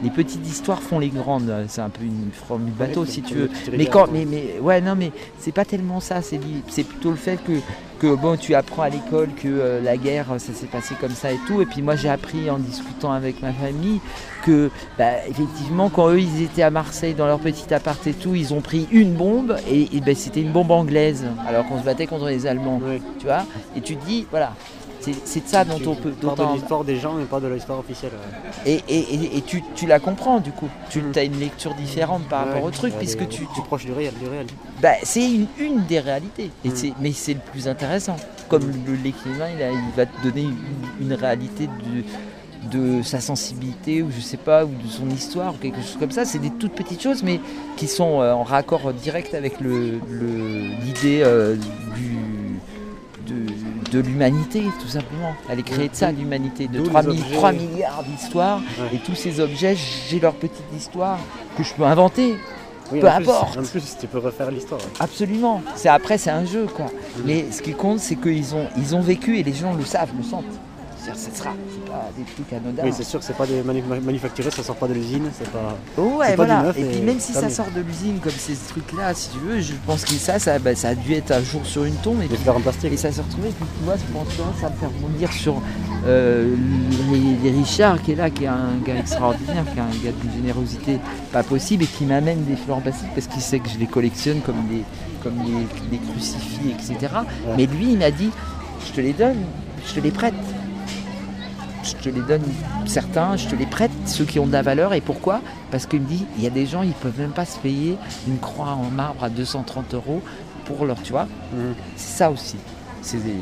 Les 0.03 0.09
petites 0.09 0.45
histoires 0.45 0.81
font 0.81 0.99
les 0.99 1.09
grandes. 1.09 1.51
C'est 1.67 1.81
un 1.81 1.89
peu 1.89 2.03
une 2.03 2.29
forme 2.33 2.65
du 2.65 2.71
bateau, 2.71 3.05
si 3.05 3.21
tu 3.21 3.35
veux. 3.35 3.49
Mais 3.71 3.85
quand, 3.85 4.07
mais, 4.11 4.25
mais 4.25 4.59
ouais, 4.59 4.81
non, 4.81 4.95
mais 4.95 5.11
c'est 5.39 5.53
pas 5.53 5.65
tellement 5.65 5.99
ça. 5.99 6.21
C'est 6.21 6.83
plutôt 6.83 7.11
le 7.11 7.15
fait 7.15 7.37
que, 7.43 7.53
que 7.99 8.13
bon, 8.13 8.35
tu 8.35 8.53
apprends 8.53 8.81
à 8.83 8.89
l'école 8.89 9.29
que 9.29 9.47
euh, 9.47 9.81
la 9.81 9.95
guerre, 9.95 10.25
ça 10.37 10.53
s'est 10.53 10.67
passé 10.67 10.95
comme 10.99 11.11
ça 11.11 11.31
et 11.31 11.39
tout. 11.47 11.61
Et 11.61 11.65
puis 11.65 11.81
moi, 11.81 11.95
j'ai 11.95 12.09
appris 12.09 12.49
en 12.49 12.59
discutant 12.59 13.11
avec 13.13 13.41
ma 13.41 13.53
famille 13.53 14.01
que, 14.43 14.69
bah, 14.97 15.25
effectivement, 15.27 15.89
quand 15.89 16.09
eux, 16.09 16.19
ils 16.19 16.43
étaient 16.43 16.63
à 16.63 16.69
Marseille 16.69 17.13
dans 17.13 17.25
leur 17.25 17.39
petit 17.39 17.73
appart 17.73 18.05
et 18.05 18.13
tout, 18.13 18.35
ils 18.35 18.53
ont 18.53 18.61
pris 18.61 18.87
une 18.91 19.13
bombe 19.13 19.55
et, 19.69 19.95
et, 19.95 20.01
ben, 20.01 20.15
c'était 20.15 20.41
une 20.41 20.51
bombe 20.51 20.71
anglaise, 20.71 21.23
alors 21.47 21.65
qu'on 21.65 21.79
se 21.79 21.85
battait 21.85 22.07
contre 22.07 22.27
les 22.27 22.45
Allemands. 22.45 22.81
Oui. 22.83 23.01
Tu 23.19 23.25
vois 23.25 23.45
Et 23.75 23.81
tu 23.81 23.95
te 23.95 24.05
dis, 24.05 24.27
voilà. 24.29 24.53
C'est 25.25 25.43
de 25.43 25.47
ça 25.47 25.65
dont 25.65 25.79
on 25.85 25.95
peut. 25.95 26.13
dont 26.21 26.33
de 26.33 26.53
l'histoire 26.53 26.83
des 26.83 26.97
gens 26.97 27.19
et 27.19 27.23
pas 27.25 27.39
de 27.39 27.47
l'histoire 27.47 27.79
officielle. 27.79 28.11
ouais. 28.65 28.71
et, 28.87 28.95
et, 28.95 28.99
et- 29.15 29.37
et 29.37 29.41
tu, 29.41 29.61
tu 29.75 29.85
la 29.85 29.99
comprends 29.99 30.39
du 30.39 30.51
coup. 30.51 30.69
Tu 30.89 31.01
Mm. 31.01 31.11
as 31.15 31.23
une 31.23 31.39
lecture 31.39 31.73
différente 31.73 32.23
par 32.29 32.45
rapport 32.45 32.63
au 32.63 32.71
truc, 32.71 32.93
puisque 32.97 33.27
tu, 33.27 33.45
tu 33.53 33.59
es 33.59 33.63
proche 33.63 33.85
du 33.85 33.91
réel, 33.91 34.13
du 34.21 34.27
réel. 34.27 34.45
bah, 34.81 34.93
c'est 35.03 35.25
une, 35.29 35.47
une 35.59 35.85
des 35.85 35.99
réalités. 35.99 36.51
Et 36.63 36.69
Mm. 36.69 36.75
c'est- 36.75 36.93
mais 37.01 37.11
c'est 37.11 37.33
le 37.33 37.39
plus 37.51 37.67
intéressant. 37.67 38.15
Comme 38.49 38.63
le- 38.87 38.95
l'écrivain, 38.95 39.47
il, 39.57 39.61
a- 39.63 39.71
il 39.71 39.95
va 39.95 40.05
te 40.05 40.23
donner 40.23 40.43
une, 40.43 41.07
une 41.07 41.13
réalité 41.13 41.67
de, 41.67 42.03
de 42.77 43.01
sa 43.03 43.19
sensibilité, 43.19 44.01
ou 44.03 44.09
je 44.15 44.21
sais 44.21 44.37
pas, 44.37 44.63
ou 44.63 44.69
de 44.69 44.87
son 44.89 45.09
histoire, 45.09 45.53
ou 45.53 45.57
quelque 45.57 45.81
chose 45.81 45.97
comme 45.99 46.11
ça. 46.11 46.23
C'est 46.23 46.39
des 46.39 46.49
toutes 46.51 46.73
petites 46.73 47.01
choses, 47.01 47.21
mais 47.23 47.39
qui 47.75 47.87
sont 47.87 48.21
euh, 48.21 48.31
en 48.33 48.43
raccord 48.43 48.93
direct 48.93 49.33
avec 49.33 49.59
le- 49.59 49.99
le- 50.09 50.69
l'idée 50.85 51.21
euh, 51.23 51.55
du. 51.95 52.17
De, 53.93 53.99
l'humanité, 53.99 54.63
tout 54.81 54.87
simplement. 54.87 55.33
Elle 55.49 55.59
est 55.59 55.63
créée 55.63 55.87
de 55.89 55.95
ça, 55.95 56.11
l'humanité, 56.11 56.67
de 56.67 56.79
D'où 56.79 56.85
3, 56.87 57.01
les 57.03 57.09
objets. 57.09 57.35
3 57.35 57.51
milliards 57.51 58.03
d'histoires. 58.03 58.59
Ouais. 58.79 58.95
Et 58.95 58.97
tous 58.99 59.13
ces 59.15 59.39
objets, 59.39 59.75
j'ai 60.09 60.19
leur 60.19 60.33
petite 60.33 60.65
histoire 60.75 61.19
que 61.55 61.63
je 61.63 61.73
peux 61.73 61.83
inventer. 61.83 62.35
Oui, 62.91 62.99
Peu 62.99 63.07
en 63.07 63.15
plus- 63.17 63.23
importe. 63.29 63.57
En 63.57 63.63
plus, 63.63 63.97
tu 63.99 64.07
peux 64.07 64.17
refaire 64.19 64.51
l'histoire. 64.51 64.81
Absolument. 64.99 65.61
C'est 65.75 65.89
après, 65.89 66.17
c'est 66.17 66.31
un 66.31 66.45
jeu, 66.45 66.65
quoi. 66.65 66.87
Mais 67.25 67.45
ce 67.51 67.61
qui 67.61 67.73
compte, 67.73 67.99
c'est 67.99 68.15
qu'ils 68.15 68.55
ont, 68.55 68.67
ils 68.77 68.95
ont 68.95 69.01
vécu 69.01 69.37
et 69.37 69.43
les 69.43 69.53
gens 69.53 69.73
le 69.73 69.85
savent, 69.85 70.11
le 70.17 70.23
sentent. 70.23 70.43
C'est-à-dire, 71.03 71.21
ce 71.21 71.37
sera, 71.37 71.49
c'est 71.69 71.91
pas 71.91 72.09
des 72.17 72.23
trucs 72.23 72.53
anodins. 72.53 72.83
Oui, 72.85 72.91
c'est 72.95 73.03
sûr 73.03 73.19
que 73.19 73.25
c'est 73.25 73.35
pas 73.35 73.45
des 73.45 73.61
manu- 73.61 73.83
manufacturés, 74.01 74.51
ça 74.51 74.63
sort 74.63 74.77
pas 74.77 74.87
de 74.87 74.93
l'usine, 74.93 75.23
c'est 75.37 75.49
pas. 75.51 75.77
ouais, 76.01 76.29
pas 76.29 76.35
voilà. 76.35 76.59
du 76.59 76.65
neuf 76.67 76.77
et 76.79 76.83
puis 76.85 77.01
même 77.01 77.19
si 77.19 77.33
ça 77.33 77.41
mieux. 77.43 77.49
sort 77.49 77.65
de 77.75 77.81
l'usine 77.81 78.19
comme 78.23 78.31
ces 78.31 78.55
trucs-là, 78.55 79.13
si 79.13 79.29
tu 79.31 79.37
veux, 79.39 79.59
je 79.59 79.73
pense 79.85 80.05
que 80.05 80.13
ça, 80.13 80.39
ça, 80.39 80.59
bah, 80.59 80.75
ça 80.75 80.89
a 80.89 80.95
dû 80.95 81.13
être 81.13 81.31
un 81.31 81.41
jour 81.43 81.65
sur 81.65 81.83
une 81.83 81.95
tombe 81.95 82.21
et 82.21 82.27
puis 82.27 82.49
en 82.49 82.59
plastique. 82.61 82.93
Et 82.93 82.97
ça 82.97 83.11
s'est 83.11 83.21
retrouvé, 83.21 83.49
puis 83.49 83.65
tu 83.77 83.83
vois, 83.83 83.95
je 83.97 84.13
pense 84.13 84.27
que 84.29 84.61
ça 84.61 84.69
me 84.69 84.75
fait 84.75 84.85
rebondir 84.85 85.31
sur 85.33 85.61
euh, 86.05 86.55
les, 87.11 87.51
les 87.51 87.57
Richard 87.57 88.01
qui 88.01 88.13
est 88.13 88.15
là, 88.15 88.29
qui 88.29 88.45
est 88.45 88.47
un 88.47 88.77
gars 88.85 88.95
extraordinaire, 88.97 89.65
qui 89.73 89.77
est 89.79 89.81
un 89.81 90.05
gars 90.05 90.17
d'une 90.21 90.31
générosité 90.31 90.99
pas 91.33 91.43
possible 91.43 91.83
et 91.83 91.87
qui 91.87 92.05
m'amène 92.05 92.45
des 92.45 92.55
fleurs 92.55 92.77
en 92.77 92.81
plastique 92.81 93.09
parce 93.13 93.27
qu'il 93.27 93.41
sait 93.41 93.59
que 93.59 93.67
je 93.69 93.77
les 93.77 93.87
collectionne 93.87 94.39
comme 94.41 94.67
des, 94.69 94.83
comme 95.21 95.35
des, 95.43 95.97
des 95.97 96.01
crucifix, 96.11 96.69
etc. 96.69 97.13
Ouais. 97.45 97.53
Mais 97.57 97.65
lui, 97.65 97.91
il 97.91 97.97
m'a 97.97 98.11
dit, 98.11 98.29
je 98.87 98.91
te 98.93 99.01
les 99.01 99.13
donne, 99.13 99.37
je 99.85 99.93
te 99.95 99.99
les 99.99 100.11
prête. 100.11 100.33
Je 101.83 101.95
te 101.95 102.09
les 102.09 102.21
donne 102.21 102.43
certains, 102.85 103.35
je 103.35 103.47
te 103.47 103.55
les 103.55 103.65
prête, 103.65 103.91
ceux 104.05 104.23
qui 104.25 104.39
ont 104.39 104.47
de 104.47 104.53
la 104.53 104.61
valeur. 104.61 104.93
Et 104.93 105.01
pourquoi? 105.01 105.41
Parce 105.69 105.85
qu'il 105.85 106.01
me 106.01 106.07
dit, 106.07 106.25
il 106.37 106.43
y 106.43 106.47
a 106.47 106.49
des 106.49 106.65
gens, 106.65 106.81
ils 106.81 106.93
peuvent 106.93 107.19
même 107.19 107.31
pas 107.31 107.45
se 107.45 107.59
payer 107.59 107.97
une 108.27 108.37
croix 108.39 108.69
en 108.69 108.89
marbre 108.89 109.23
à 109.23 109.29
230 109.29 109.93
euros 109.93 110.21
pour 110.65 110.85
leur, 110.85 111.01
tu 111.01 111.11
vois. 111.11 111.27
Mhm. 111.53 111.73
C'est 111.97 112.17
ça 112.17 112.31
aussi. 112.31 112.55
C'est 113.01 113.17
des, 113.21 113.35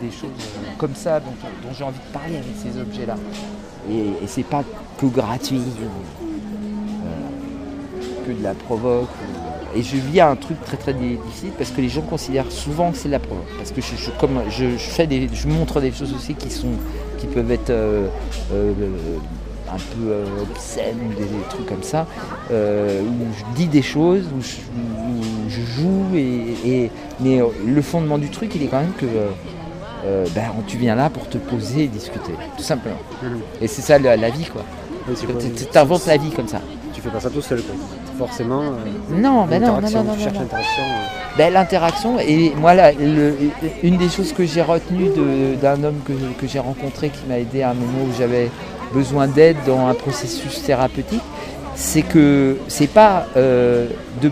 des 0.00 0.10
choses 0.10 0.30
euh, 0.40 0.72
comme 0.78 0.94
ça 0.94 1.20
dont, 1.20 1.32
dont 1.62 1.74
j'ai 1.76 1.84
envie 1.84 1.98
de 1.98 2.12
parler 2.12 2.36
avec 2.36 2.54
ces 2.62 2.80
objets-là. 2.80 3.16
Et, 3.90 4.24
et 4.24 4.26
c'est 4.26 4.42
pas 4.42 4.64
que 4.98 5.06
gratuit, 5.06 5.60
euh, 5.60 5.86
que 8.26 8.32
de 8.32 8.42
la 8.42 8.54
provoque. 8.54 9.08
euh. 9.22 9.45
Et 9.76 9.82
je 9.82 9.96
vis 9.96 10.20
un 10.20 10.36
truc 10.36 10.56
très 10.64 10.76
très 10.76 10.94
di- 10.94 11.16
difficile 11.26 11.50
parce 11.58 11.70
que 11.70 11.80
les 11.80 11.88
gens 11.88 12.00
considèrent 12.02 12.50
souvent 12.50 12.90
que 12.92 12.96
c'est 12.98 13.08
de 13.08 13.12
la 13.12 13.18
provoque. 13.18 13.44
Parce 13.58 13.70
que 13.72 13.80
je, 13.80 13.94
je- 13.96 14.10
comme 14.18 14.40
je, 14.48 14.70
je 14.70 14.90
fais 14.90 15.06
des, 15.06 15.28
je 15.32 15.48
montre 15.48 15.80
des 15.80 15.92
choses 15.92 16.14
aussi 16.14 16.34
qui 16.34 16.50
sont, 16.50 16.72
qui 17.18 17.26
peuvent 17.26 17.50
être 17.50 17.70
euh, 17.70 18.06
euh, 18.52 18.72
un 19.70 19.76
peu 19.76 20.10
euh, 20.10 20.24
obscènes 20.42 20.96
ou 21.06 21.14
des, 21.14 21.24
des 21.24 21.44
trucs 21.50 21.66
comme 21.66 21.82
ça, 21.82 22.06
euh, 22.50 23.02
où 23.02 23.26
je 23.36 23.56
dis 23.56 23.66
des 23.66 23.82
choses, 23.82 24.24
où 24.36 24.40
je, 24.40 24.56
où 24.78 25.50
je 25.50 25.60
joue 25.60 26.04
et, 26.14 26.54
et- 26.64 26.90
mais 27.20 27.40
le 27.66 27.82
fondement 27.82 28.16
du 28.18 28.30
truc, 28.30 28.52
il 28.54 28.62
est 28.62 28.66
quand 28.68 28.80
même 28.80 28.92
que 28.96 29.06
ben, 30.36 30.44
tu 30.68 30.76
viens 30.76 30.94
là 30.94 31.10
pour 31.10 31.28
te 31.28 31.36
poser 31.36 31.84
et 31.84 31.88
discuter, 31.88 32.30
tout 32.56 32.62
simplement. 32.62 32.94
Mhm. 33.22 33.40
Et 33.60 33.66
c'est 33.66 33.82
ça 33.82 33.98
la, 33.98 34.16
la 34.16 34.30
vie, 34.30 34.44
quoi. 34.44 34.62
T'inventes 35.72 36.06
la 36.06 36.16
vie 36.16 36.30
comme 36.30 36.46
ça. 36.48 36.60
Tu 36.94 37.00
fais 37.00 37.08
pas 37.10 37.18
ça 37.20 37.28
tout 37.28 37.40
seul, 37.42 37.60
quoi. 37.62 37.74
Forcément. 38.18 38.62
euh, 38.62 38.74
Non, 39.10 39.44
ben 39.44 39.60
non, 39.60 39.66
non, 39.68 39.80
l'interaction, 39.80 40.02
non, 40.04 40.40
l'interaction. 40.40 40.82
euh, 40.82 41.36
Ben, 41.36 41.52
l'interaction, 41.52 42.18
et 42.18 42.52
moi, 42.56 42.74
là, 42.74 42.92
le- 42.92 43.36
une 43.82 43.98
des 43.98 44.08
choses 44.08 44.32
que 44.32 44.44
j'ai 44.46 44.62
retenues 44.62 45.10
d'un 45.60 45.84
homme 45.84 46.00
que, 46.06 46.12
que 46.40 46.46
j'ai 46.46 46.58
rencontré 46.58 47.10
qui 47.10 47.26
m'a 47.28 47.38
aidé 47.38 47.62
à 47.62 47.70
un 47.70 47.74
moment 47.74 48.04
où 48.08 48.12
j'avais 48.18 48.50
besoin 48.94 49.26
d'aide 49.28 49.56
dans 49.66 49.86
un 49.86 49.94
processus 49.94 50.62
thérapeutique, 50.62 51.20
c'est 51.74 52.00
que 52.02 52.56
c'est 52.68 52.86
pas 52.86 53.26
euh, 53.36 53.86
de, 54.22 54.30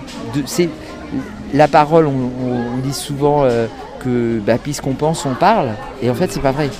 la 1.53 1.69
parole. 1.69 2.07
On, 2.07 2.11
on- 2.11 2.75
on 2.75 2.79
dit 2.79 2.95
souvent 2.95 3.45
euh, 3.45 3.67
que 4.00 4.38
bah, 4.38 4.57
puisqu'on 4.62 4.95
pense, 4.95 5.26
on 5.26 5.35
parle, 5.35 5.71
et 6.03 6.09
en 6.11 6.14
fait, 6.14 6.33
c'est 6.33 6.41
pas 6.41 6.53
vrai. 6.53 6.71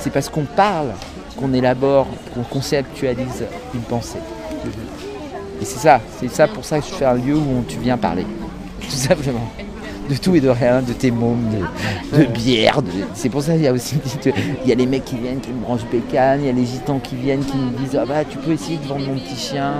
C'est 0.00 0.10
parce 0.12 0.28
qu'on 0.28 0.44
parle 0.44 0.88
qu'on 1.36 1.52
élabore, 1.52 2.06
qu'on 2.34 2.42
conceptualise 2.42 3.44
une 3.74 3.80
pensée. 3.82 4.18
Et 5.60 5.64
c'est 5.64 5.78
ça, 5.78 6.00
c'est 6.20 6.30
ça 6.30 6.46
pour 6.48 6.64
ça 6.64 6.78
que 6.80 6.86
je 6.86 6.92
fais 6.94 7.04
un 7.04 7.14
lieu 7.14 7.34
où 7.36 7.64
tu 7.66 7.78
viens 7.78 7.96
parler, 7.96 8.24
tout 8.80 8.90
simplement. 8.90 9.50
De 10.08 10.14
tout 10.16 10.34
et 10.34 10.40
de 10.40 10.48
rien, 10.48 10.80
de 10.80 10.94
tes 10.94 11.10
mômes, 11.10 11.44
de, 12.12 12.18
de 12.18 12.24
bière. 12.24 12.80
de- 12.80 12.88
C'est 13.12 13.28
pour 13.28 13.42
ça 13.42 13.52
qu'il 13.52 13.62
y 13.62 13.66
a 13.66 13.72
aussi 13.74 13.96
il 14.64 14.66
y 14.68 14.72
a 14.72 14.74
les 14.74 14.86
mecs 14.86 15.04
qui 15.04 15.16
viennent, 15.18 15.40
qui 15.40 15.50
me 15.50 15.60
branchent 15.60 15.84
bécane, 15.92 16.40
il 16.40 16.46
y 16.46 16.48
a 16.48 16.52
les 16.52 16.64
gitans 16.64 16.98
qui 16.98 17.14
viennent, 17.14 17.44
qui 17.44 17.56
me 17.58 17.70
disent 17.76 17.94
ah 18.00 18.06
bah 18.06 18.24
tu 18.24 18.38
peux 18.38 18.52
essayer 18.52 18.78
de 18.78 18.86
vendre 18.86 19.06
mon 19.06 19.18
petit 19.18 19.36
chien. 19.36 19.70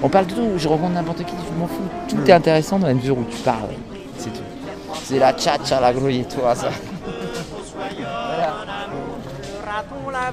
On 0.00 0.08
parle 0.08 0.26
de 0.28 0.34
tout, 0.34 0.48
je 0.58 0.68
rencontre 0.68 0.92
n'importe 0.92 1.24
qui, 1.24 1.32
je 1.52 1.58
m'en 1.58 1.66
fous. 1.66 1.82
Tout 2.08 2.18
est 2.24 2.32
intéressant 2.32 2.78
dans 2.78 2.86
la 2.86 2.94
mesure 2.94 3.18
où 3.18 3.24
tu 3.28 3.36
parles. 3.38 3.70
C'est 4.16 4.32
tout. 4.32 4.42
C'est 5.02 5.18
la 5.18 5.32
tchatcha, 5.32 5.80
la 5.80 5.92
grouille 5.92 6.24
toi 6.24 6.54
ça. 6.54 6.68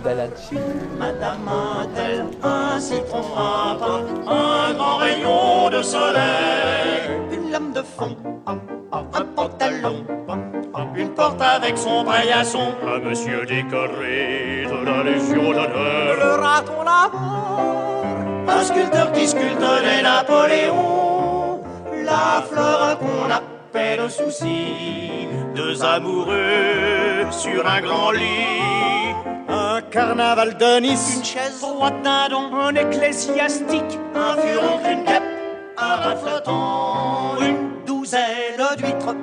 Bah, 0.04 0.14
là-dessus. 0.16 0.58
Madame 0.98 1.48
a-t-elle 1.48 2.26
un 2.44 2.80
citron, 2.80 3.24
un 3.38 4.74
grand 4.74 4.98
rayon 4.98 5.70
de 5.70 5.82
soleil, 5.84 7.20
une 7.32 7.52
lame 7.52 7.72
de 7.74 7.82
fond, 7.84 8.16
un 8.48 9.22
pantalon, 9.36 10.06
une 10.96 11.10
porte 11.10 11.42
avec 11.42 11.78
son 11.78 12.04
paillasson, 12.04 12.74
un 12.88 13.00
monsieur 13.00 13.46
décoré 13.46 14.66
de 14.66 14.86
la 14.86 15.04
Légion 15.04 15.52
d'honneur, 15.52 16.16
le 16.16 16.42
raton 16.42 16.84
laveur, 16.84 18.04
un 18.48 18.64
sculpteur 18.64 19.12
qui 19.12 19.28
sculpte 19.28 19.62
les 19.84 20.02
Napoléons, 20.02 21.62
la 22.04 22.44
fleur 22.50 22.98
qu'on 22.98 23.30
appelle 23.30 24.10
souci, 24.10 25.28
deux 25.54 25.84
amoureux 25.84 27.30
sur 27.30 27.68
un 27.68 27.82
grand 27.82 28.12
lit. 28.12 28.91
Un 29.92 29.94
carnaval 29.94 30.56
de 30.58 30.80
Nice, 30.80 31.16
une 31.18 31.26
chaise. 31.26 31.60
Droite 31.60 32.02
d'un 32.02 32.30
don, 32.30 32.56
un 32.56 32.74
ecclésiastique, 32.76 34.00
un 34.16 34.38
furon, 34.38 34.80
une 34.90 35.04
guêpe, 35.04 35.22
un 35.78 36.16
flottant, 36.16 37.36
une 37.42 37.84
douzaine 37.86 38.56
d'huîtres, 38.78 39.16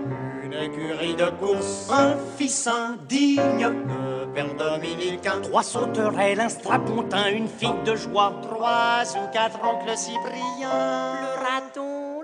une 0.44 0.52
écurie 0.52 1.14
de 1.14 1.30
course, 1.40 1.88
un 1.90 2.16
fils 2.36 2.66
indigne, 2.66 3.66
le 3.66 4.26
père 4.34 4.54
dominicain, 4.58 5.40
trois 5.42 5.62
sauterelles, 5.62 6.40
un 6.40 6.50
strapontin, 6.50 7.30
une 7.30 7.48
fille 7.48 7.72
de 7.86 7.96
joie, 7.96 8.34
trois 8.42 9.04
ou 9.16 9.32
quatre 9.32 9.60
oncles 9.64 9.96
Cyprien, 9.96 11.14
le 11.22 11.32
raton 11.46 12.20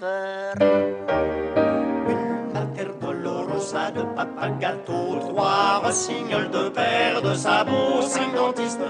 laveur, 0.00 0.54
de 4.02 4.42
un 4.42 4.50
gâteau, 4.58 5.18
trois 5.20 5.80
rossignols, 5.84 6.50
deux 6.50 6.70
paires 6.70 7.22
de 7.22 7.34
sabots, 7.34 8.02
cinq 8.02 8.34
dentistes, 8.34 8.80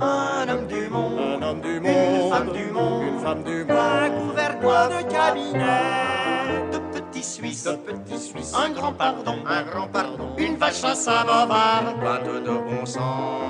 un 0.00 0.48
homme 0.48 0.66
du 0.66 0.88
monde, 0.88 1.42
Un 1.42 1.42
homme 1.42 1.60
du 1.60 1.76
une 1.76 1.82
monde, 1.82 2.32
femme 2.32 2.52
du 2.52 2.66
monde, 2.72 3.02
une 3.02 3.18
femme 3.20 3.42
du 3.44 3.66
un 3.68 4.08
monde, 4.08 4.28
gouvernoir 4.28 4.88
de 4.88 5.02
cabinet, 5.10 6.70
de 6.72 6.78
petits 6.92 7.22
Suisses, 7.22 7.64
de 7.64 7.72
petits 7.72 8.18
Suisses, 8.18 8.54
un 8.54 8.70
grand 8.70 8.92
pardon, 8.92 9.36
un 9.46 9.62
grand 9.62 9.88
pardon, 9.88 10.28
une 10.38 10.56
vache 10.56 10.84
à 10.84 10.94
samovar, 10.94 11.94
bateau 12.02 12.40
de 12.40 12.58
bon 12.58 12.86
sang. 12.86 13.40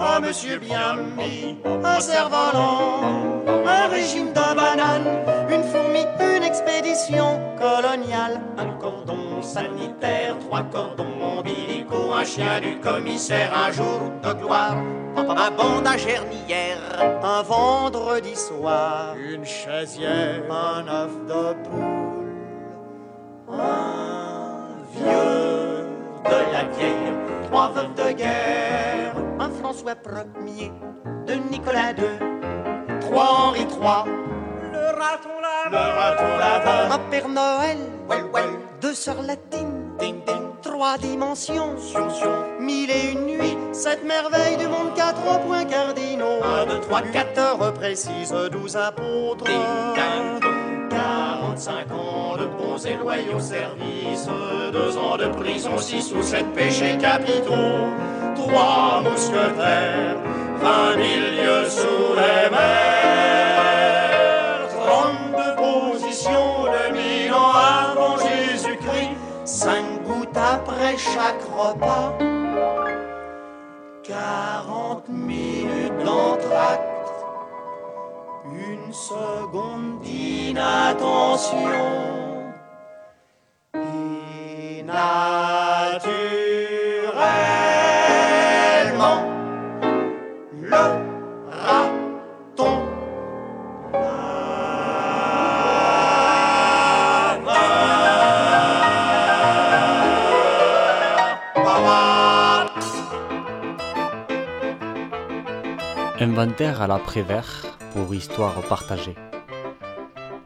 un 0.00 0.20
monsieur 0.20 0.58
bien 0.58 0.96
mis, 1.16 1.56
un 1.84 2.00
cerf-volant, 2.00 3.42
un 3.66 3.86
régime 3.88 4.32
de 4.32 4.54
bananes, 4.54 5.08
une 5.48 5.62
fourmi, 5.62 6.04
une 6.20 6.42
expédition 6.42 7.40
coloniale, 7.64 8.40
un 8.58 8.72
cordon 8.78 9.40
sanitaire, 9.40 10.36
trois 10.40 10.64
cordons 10.64 11.16
ombilicaux, 11.38 12.12
un 12.12 12.24
chien 12.24 12.60
du 12.60 12.78
commissaire, 12.78 13.50
un 13.56 13.72
jour 13.72 14.00
de 14.22 14.32
gloire, 14.34 14.76
un 15.16 15.50
bandage 15.50 16.06
hernière, 16.06 16.82
un 17.22 17.42
vendredi 17.42 18.36
soir, 18.36 19.14
Une 19.16 19.46
chaisière, 19.46 20.42
un 20.50 20.86
œuf 20.88 21.12
de 21.30 21.44
poule, 21.64 22.34
un 23.50 24.68
vieux 24.94 25.86
de 26.30 26.38
la 26.52 26.64
vieille, 26.76 27.14
trois 27.48 27.70
veuves 27.70 27.94
de 27.94 28.12
guerre, 28.12 29.14
un 29.40 29.48
François 29.48 29.96
Ier, 30.46 30.70
de 31.26 31.34
Nicolas 31.50 31.92
II, 31.96 33.00
trois 33.00 33.30
Henri 33.46 33.62
III, 33.62 34.33
raton 34.94 35.40
laveur, 35.40 35.70
le 35.70 35.98
raton 35.98 36.38
laveur, 36.38 36.92
un 36.92 36.98
Père 37.10 37.28
Noël, 37.28 37.78
well, 38.08 38.24
well, 38.32 38.44
deux 38.80 38.94
sœurs 38.94 39.22
latines, 39.22 39.96
ding 39.98 40.20
ding, 40.24 40.42
trois 40.62 40.96
dimensions, 40.98 41.76
sion, 41.78 42.10
sion, 42.10 42.32
mille 42.60 42.90
et 42.90 43.12
une 43.12 43.26
nuits, 43.26 43.58
sept 43.72 44.04
merveilles 44.04 44.56
du 44.56 44.66
monde, 44.68 44.94
quatre 44.94 45.40
points 45.46 45.64
cardinaux, 45.64 46.42
un, 46.42 46.66
deux, 46.66 46.80
trois, 46.80 47.02
quatre. 47.02 47.38
heures 47.38 47.74
précises, 47.74 48.34
douze 48.52 48.76
apôtres, 48.76 49.44
ding, 49.44 49.60
ding, 49.94 50.40
dong. 50.40 50.64
45 50.90 51.92
ans 51.92 52.36
de 52.36 52.46
bons 52.46 52.84
et 52.86 52.94
loyaux 52.94 53.40
services, 53.40 54.28
deux 54.72 54.96
ans 54.96 55.16
de 55.16 55.26
prison, 55.26 55.78
six 55.78 56.12
ou 56.12 56.22
sept 56.22 56.46
péchés 56.54 56.96
capitaux, 56.98 57.88
trois 58.34 59.00
mousquetaires, 59.02 60.16
vingt 60.60 60.96
mille 60.96 61.36
lieues 61.36 61.68
sous 61.68 62.14
les 62.14 62.50
mers, 62.50 62.93
après 70.84 70.98
chaque 70.98 71.42
repas, 71.56 72.12
quarante 74.02 75.08
minutes 75.08 75.96
d'entracte 76.04 76.84
une 78.52 78.92
seconde 78.92 80.00
d'inattention. 80.02 82.04
Inventaire 106.26 106.80
à 106.80 106.86
l'après-vert 106.86 107.76
pour 107.92 108.14
histoire 108.14 108.58
partagée. 108.62 109.14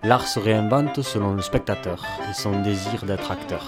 L'art 0.02 0.26
se 0.26 0.40
réinvente 0.40 1.02
selon 1.02 1.34
le 1.34 1.40
spectateur 1.40 2.04
et 2.28 2.32
son 2.34 2.62
désir 2.62 3.04
d'être 3.04 3.30
acteur. 3.30 3.64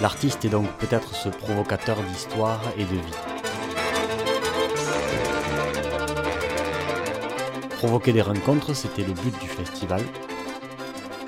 L'artiste 0.00 0.44
est 0.44 0.48
donc 0.48 0.68
peut-être 0.78 1.16
ce 1.16 1.28
provocateur 1.28 1.96
d'histoire 2.02 2.60
et 2.78 2.84
de 2.84 2.94
vie. 2.94 3.18
Provoquer 7.70 8.12
des 8.12 8.22
rencontres, 8.22 8.72
c'était 8.72 9.02
le 9.02 9.12
but 9.12 9.36
du 9.40 9.48
festival. 9.48 10.02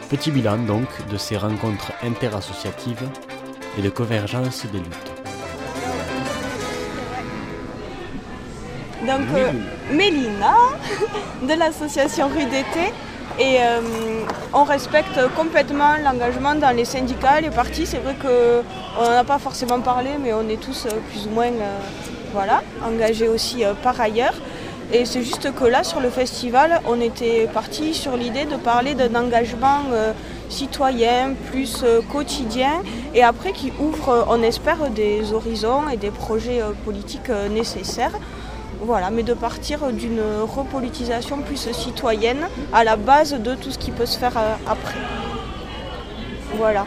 Petit 0.09 0.31
bilan 0.31 0.59
donc 0.59 0.87
de 1.11 1.17
ces 1.17 1.37
rencontres 1.37 1.91
interassociatives 2.05 3.09
et 3.77 3.83
de 3.83 3.91
convergence 3.91 4.67
des 4.67 4.79
luttes. 4.79 5.08
Donc 9.09 9.27
euh, 9.35 9.53
Mélina 9.91 10.55
de 11.43 11.59
l'association 11.59 12.29
Rue 12.29 12.45
d'été 12.45 12.93
et 13.38 13.57
euh, 13.61 13.81
on 14.53 14.65
respecte 14.65 15.19
complètement 15.35 15.95
l'engagement 16.05 16.55
dans 16.55 16.77
les 16.77 16.85
syndicats, 16.85 17.41
les 17.41 17.49
partis. 17.49 17.87
C'est 17.87 17.99
vrai 17.99 18.15
qu'on 18.21 19.03
n'en 19.03 19.17
a 19.17 19.25
pas 19.25 19.38
forcément 19.38 19.81
parlé 19.81 20.11
mais 20.23 20.35
on 20.35 20.47
est 20.50 20.61
tous 20.61 20.85
euh, 20.85 20.91
plus 21.11 21.27
ou 21.27 21.31
moins 21.31 21.47
euh, 21.47 21.79
voilà, 22.35 22.62
engagés 22.87 23.29
aussi 23.29 23.65
euh, 23.65 23.73
par 23.83 23.99
ailleurs. 23.99 24.35
Et 24.93 25.07
c'est 25.07 25.23
juste 25.23 25.55
que 25.55 25.65
là 25.65 25.85
sur 25.85 26.00
le 26.00 26.11
festival 26.11 26.81
on 26.87 27.00
était 27.00 27.49
parti 27.53 27.95
sur 27.95 28.15
l'idée 28.15 28.45
de 28.45 28.57
parler 28.57 28.95
d'un 28.95 29.15
engagement 29.15 29.81
euh, 29.91 30.12
citoyen 30.50 31.35
plus 31.50 31.83
euh, 31.83 32.00
quotidien 32.12 32.83
et 33.15 33.23
après 33.23 33.53
qui 33.53 33.73
ouvre 33.79 34.09
euh, 34.11 34.23
on 34.29 34.43
espère 34.43 34.91
des 34.91 35.33
horizons 35.33 35.88
et 35.93 35.97
des 35.97 36.11
projets 36.11 36.61
euh, 36.61 36.73
politiques 36.85 37.31
euh, 37.31 37.49
nécessaires. 37.49 38.12
Voilà, 38.80 39.11
mais 39.11 39.23
de 39.23 39.35
partir 39.35 39.92
d'une 39.92 40.20
repolitisation 40.42 41.38
plus 41.38 41.68
citoyenne 41.73 42.49
à 42.73 42.85
la 42.85 42.97
base 42.97 43.32
de 43.32 43.54
tout 43.54 43.70
ce 43.70 43.78
qui 43.78 43.90
peut 43.90 44.06
se 44.06 44.18
faire 44.18 44.37
euh, 44.37 44.54
après. 44.66 44.99
Voilà. 46.56 46.87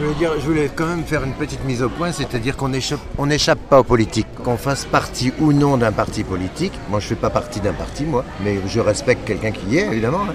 Je 0.00 0.04
veux 0.04 0.14
dire, 0.14 0.32
je 0.38 0.46
voulais 0.46 0.70
quand 0.74 0.86
même 0.86 1.04
faire 1.04 1.24
une 1.24 1.32
petite 1.32 1.64
mise 1.64 1.82
au 1.82 1.88
point, 1.88 2.12
c'est-à-dire 2.12 2.56
qu'on 2.56 2.72
échappe, 2.72 3.00
on 3.16 3.26
n'échappe 3.26 3.58
pas 3.58 3.80
aux 3.80 3.84
politiques, 3.84 4.26
qu'on 4.42 4.56
fasse 4.56 4.84
partie 4.84 5.32
ou 5.40 5.52
non 5.52 5.76
d'un 5.76 5.92
parti 5.92 6.24
politique. 6.24 6.72
Moi, 6.90 7.00
je 7.00 7.06
fais 7.06 7.14
pas 7.14 7.30
partie 7.30 7.60
d'un 7.60 7.72
parti, 7.72 8.04
moi, 8.04 8.24
mais 8.42 8.58
je 8.66 8.80
respecte 8.80 9.26
quelqu'un 9.26 9.52
qui 9.52 9.66
y 9.66 9.78
est, 9.78 9.86
évidemment. 9.86 10.26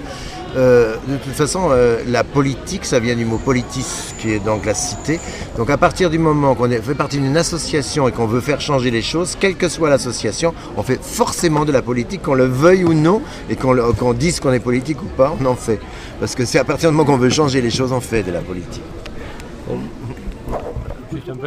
Euh, 0.56 0.96
de 1.08 1.16
toute 1.16 1.32
façon, 1.32 1.68
euh, 1.70 1.98
la 2.06 2.22
politique, 2.22 2.84
ça 2.84 3.00
vient 3.00 3.16
du 3.16 3.24
mot 3.24 3.38
politis, 3.38 4.14
qui 4.18 4.30
est 4.30 4.38
donc 4.38 4.64
la 4.64 4.74
cité. 4.74 5.18
Donc, 5.56 5.68
à 5.68 5.76
partir 5.76 6.10
du 6.10 6.18
moment 6.18 6.54
qu'on 6.54 6.68
fait 6.68 6.94
partie 6.94 7.18
d'une 7.18 7.36
association 7.36 8.06
et 8.06 8.12
qu'on 8.12 8.26
veut 8.26 8.40
faire 8.40 8.60
changer 8.60 8.90
les 8.90 9.02
choses, 9.02 9.36
quelle 9.38 9.56
que 9.56 9.68
soit 9.68 9.90
l'association, 9.90 10.54
on 10.76 10.82
fait 10.82 11.02
forcément 11.02 11.64
de 11.64 11.72
la 11.72 11.82
politique, 11.82 12.22
qu'on 12.22 12.34
le 12.34 12.44
veuille 12.44 12.84
ou 12.84 12.94
non, 12.94 13.20
et 13.50 13.56
qu'on 13.56 14.12
dise 14.12 14.38
qu'on 14.38 14.52
est 14.52 14.60
politique 14.60 15.02
ou 15.02 15.06
pas, 15.16 15.34
on 15.40 15.44
en 15.46 15.56
fait. 15.56 15.80
Parce 16.20 16.34
que 16.36 16.44
c'est 16.44 16.58
à 16.58 16.64
partir 16.64 16.90
du 16.90 16.96
moment 16.96 17.10
qu'on 17.10 17.18
veut 17.18 17.30
changer 17.30 17.60
les 17.60 17.70
choses, 17.70 17.92
on 17.92 18.00
fait 18.00 18.22
de 18.22 18.30
la 18.30 18.40
politique. 18.40 18.82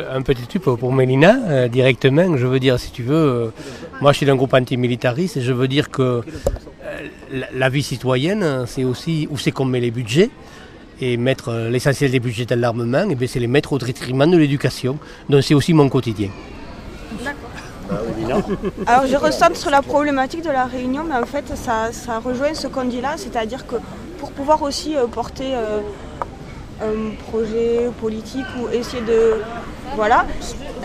Un, 0.10 0.22
petit 0.22 0.48
truc 0.48 0.64
pour, 0.64 0.94
Mélina, 0.94 1.40
euh, 1.50 1.68
directement. 1.68 2.36
Je 2.36 2.48
veux 2.48 2.60
dire, 2.60 2.80
si 2.80 2.92
tu 2.92 3.04
veux, 3.04 3.52
moi 4.02 4.12
je 4.12 4.18
suis 4.18 4.26
d'un 4.26 4.36
groupe 4.36 4.54
antimilitariste 4.54 5.38
et 5.38 5.42
je 5.42 5.54
veux 5.54 5.68
dire 5.68 5.90
que 5.90 6.24
la, 7.32 7.48
la 7.54 7.70
vie 7.70 7.84
citoyenne, 7.84 8.44
euh, 8.44 8.66
c'est 8.66 8.84
aussi 8.84 9.28
où 9.30 9.38
c'est 9.38 9.52
qu'on 9.52 9.66
met 9.66 9.80
les 9.80 9.92
budgets. 9.92 10.30
Et 11.00 11.16
mettre 11.16 11.50
euh, 11.50 11.70
l'essentiel 11.70 12.10
des 12.10 12.20
budgets 12.20 12.46
dans 12.46 12.60
l'armement, 12.60 13.08
et 13.08 13.14
bien 13.14 13.28
c'est 13.28 13.40
les 13.40 13.46
mettre 13.46 13.72
au 13.72 13.78
détriment 13.78 14.26
de 14.32 14.36
l'éducation. 14.36 14.98
Donc 15.30 15.44
c'est 15.44 15.54
aussi 15.54 15.72
mon 15.72 15.90
quotidien. 15.90 16.30
Alors 18.88 19.06
je 19.06 19.16
ressens 19.16 19.54
sur 19.54 19.70
la 19.70 19.84
problématique 19.84 20.42
de 20.42 20.50
la 20.50 20.66
réunion, 20.66 21.04
mais 21.08 21.14
en 21.16 21.28
fait 21.28 21.46
ça, 21.56 21.92
ça 21.92 22.18
rejoint 22.18 22.56
ce 22.56 22.66
qu'on 22.66 22.86
dit 22.86 23.00
là, 23.00 23.14
c'est-à-dire 23.16 23.68
que 23.68 23.76
pour 24.18 24.32
pouvoir 24.32 24.64
aussi 24.64 24.96
euh, 24.96 25.06
porter 25.06 25.54
euh, 25.54 25.82
un 26.82 27.12
projet 27.30 27.92
politique 28.02 28.48
ou 28.60 28.68
essayer 28.70 29.04
de... 29.04 29.34
Voilà, 29.96 30.26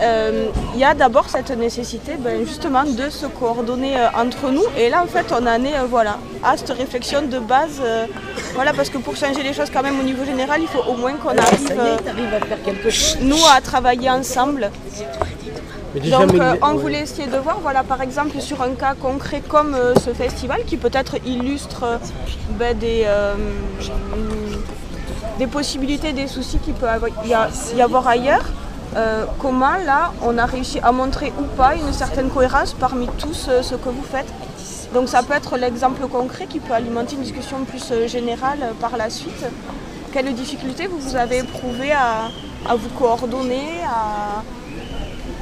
euh, 0.01 0.45
il 0.73 0.79
y 0.79 0.83
a 0.83 0.93
d'abord 0.95 1.29
cette 1.29 1.51
nécessité 1.51 2.13
ben, 2.17 2.45
justement 2.45 2.83
de 2.83 3.09
se 3.09 3.27
coordonner 3.27 3.95
euh, 3.97 4.07
entre 4.23 4.49
nous. 4.49 4.63
Et 4.77 4.89
là 4.89 5.03
en 5.03 5.07
fait 5.07 5.27
on 5.31 5.45
en 5.45 5.63
est 5.63 5.77
euh, 5.77 5.85
voilà, 5.87 6.17
à 6.43 6.57
cette 6.57 6.71
réflexion 6.71 7.21
de 7.21 7.39
base. 7.39 7.79
euh, 7.81 8.05
voilà, 8.55 8.73
parce 8.73 8.89
que 8.89 8.97
pour 8.99 9.15
changer 9.15 9.43
les 9.43 9.53
choses 9.53 9.69
quand 9.71 9.83
même 9.83 9.99
au 9.99 10.03
niveau 10.03 10.25
général, 10.25 10.61
il 10.61 10.67
faut 10.67 10.83
au 10.87 10.95
moins 10.95 11.13
qu'on 11.13 11.29
arrive, 11.29 11.71
euh, 11.71 11.97
nous, 13.21 13.43
à 13.55 13.61
travailler 13.61 14.09
ensemble. 14.09 14.69
Donc 15.95 16.33
euh, 16.33 16.55
on 16.61 16.73
voulait 16.75 17.01
essayer 17.01 17.27
de 17.27 17.37
voir, 17.37 17.59
voilà, 17.61 17.83
par 17.83 18.01
exemple, 18.01 18.39
sur 18.41 18.61
un 18.61 18.73
cas 18.73 18.93
concret 18.95 19.41
comme 19.47 19.73
euh, 19.75 19.93
ce 19.95 20.11
festival, 20.11 20.63
qui 20.65 20.77
peut-être 20.77 21.15
illustre 21.25 21.83
euh, 21.83 21.97
ben, 22.59 22.77
des, 22.77 23.03
euh, 23.05 23.35
des 25.39 25.47
possibilités, 25.47 26.13
des 26.13 26.27
soucis 26.27 26.57
qu'il 26.59 26.73
peut 26.73 26.87
y 27.75 27.81
avoir 27.81 28.07
ailleurs. 28.07 28.45
Euh, 28.95 29.25
comment 29.39 29.77
là 29.85 30.11
on 30.21 30.37
a 30.37 30.45
réussi 30.45 30.79
à 30.79 30.91
montrer 30.91 31.31
ou 31.39 31.43
pas 31.55 31.75
une 31.75 31.93
certaine 31.93 32.29
cohérence 32.29 32.73
parmi 32.73 33.07
tous 33.17 33.47
euh, 33.49 33.61
ce 33.61 33.75
que 33.75 33.89
vous 33.89 34.03
faites? 34.03 34.31
Donc 34.93 35.09
ça 35.09 35.23
peut 35.23 35.33
être 35.33 35.57
l'exemple 35.57 36.05
concret 36.07 36.45
qui 36.47 36.59
peut 36.59 36.73
alimenter 36.73 37.15
une 37.15 37.23
discussion 37.23 37.63
plus 37.65 37.83
euh, 37.91 38.07
générale 38.07 38.59
par 38.79 38.95
la 38.97 39.09
suite. 39.09 39.45
Quelles 40.11 40.33
difficultés 40.35 40.85
vous, 40.87 40.99
vous 40.99 41.15
avez 41.15 41.39
éprouvées 41.39 41.91
à, 41.91 42.29
à 42.69 42.75
vous 42.75 42.89
coordonner, 42.89 43.65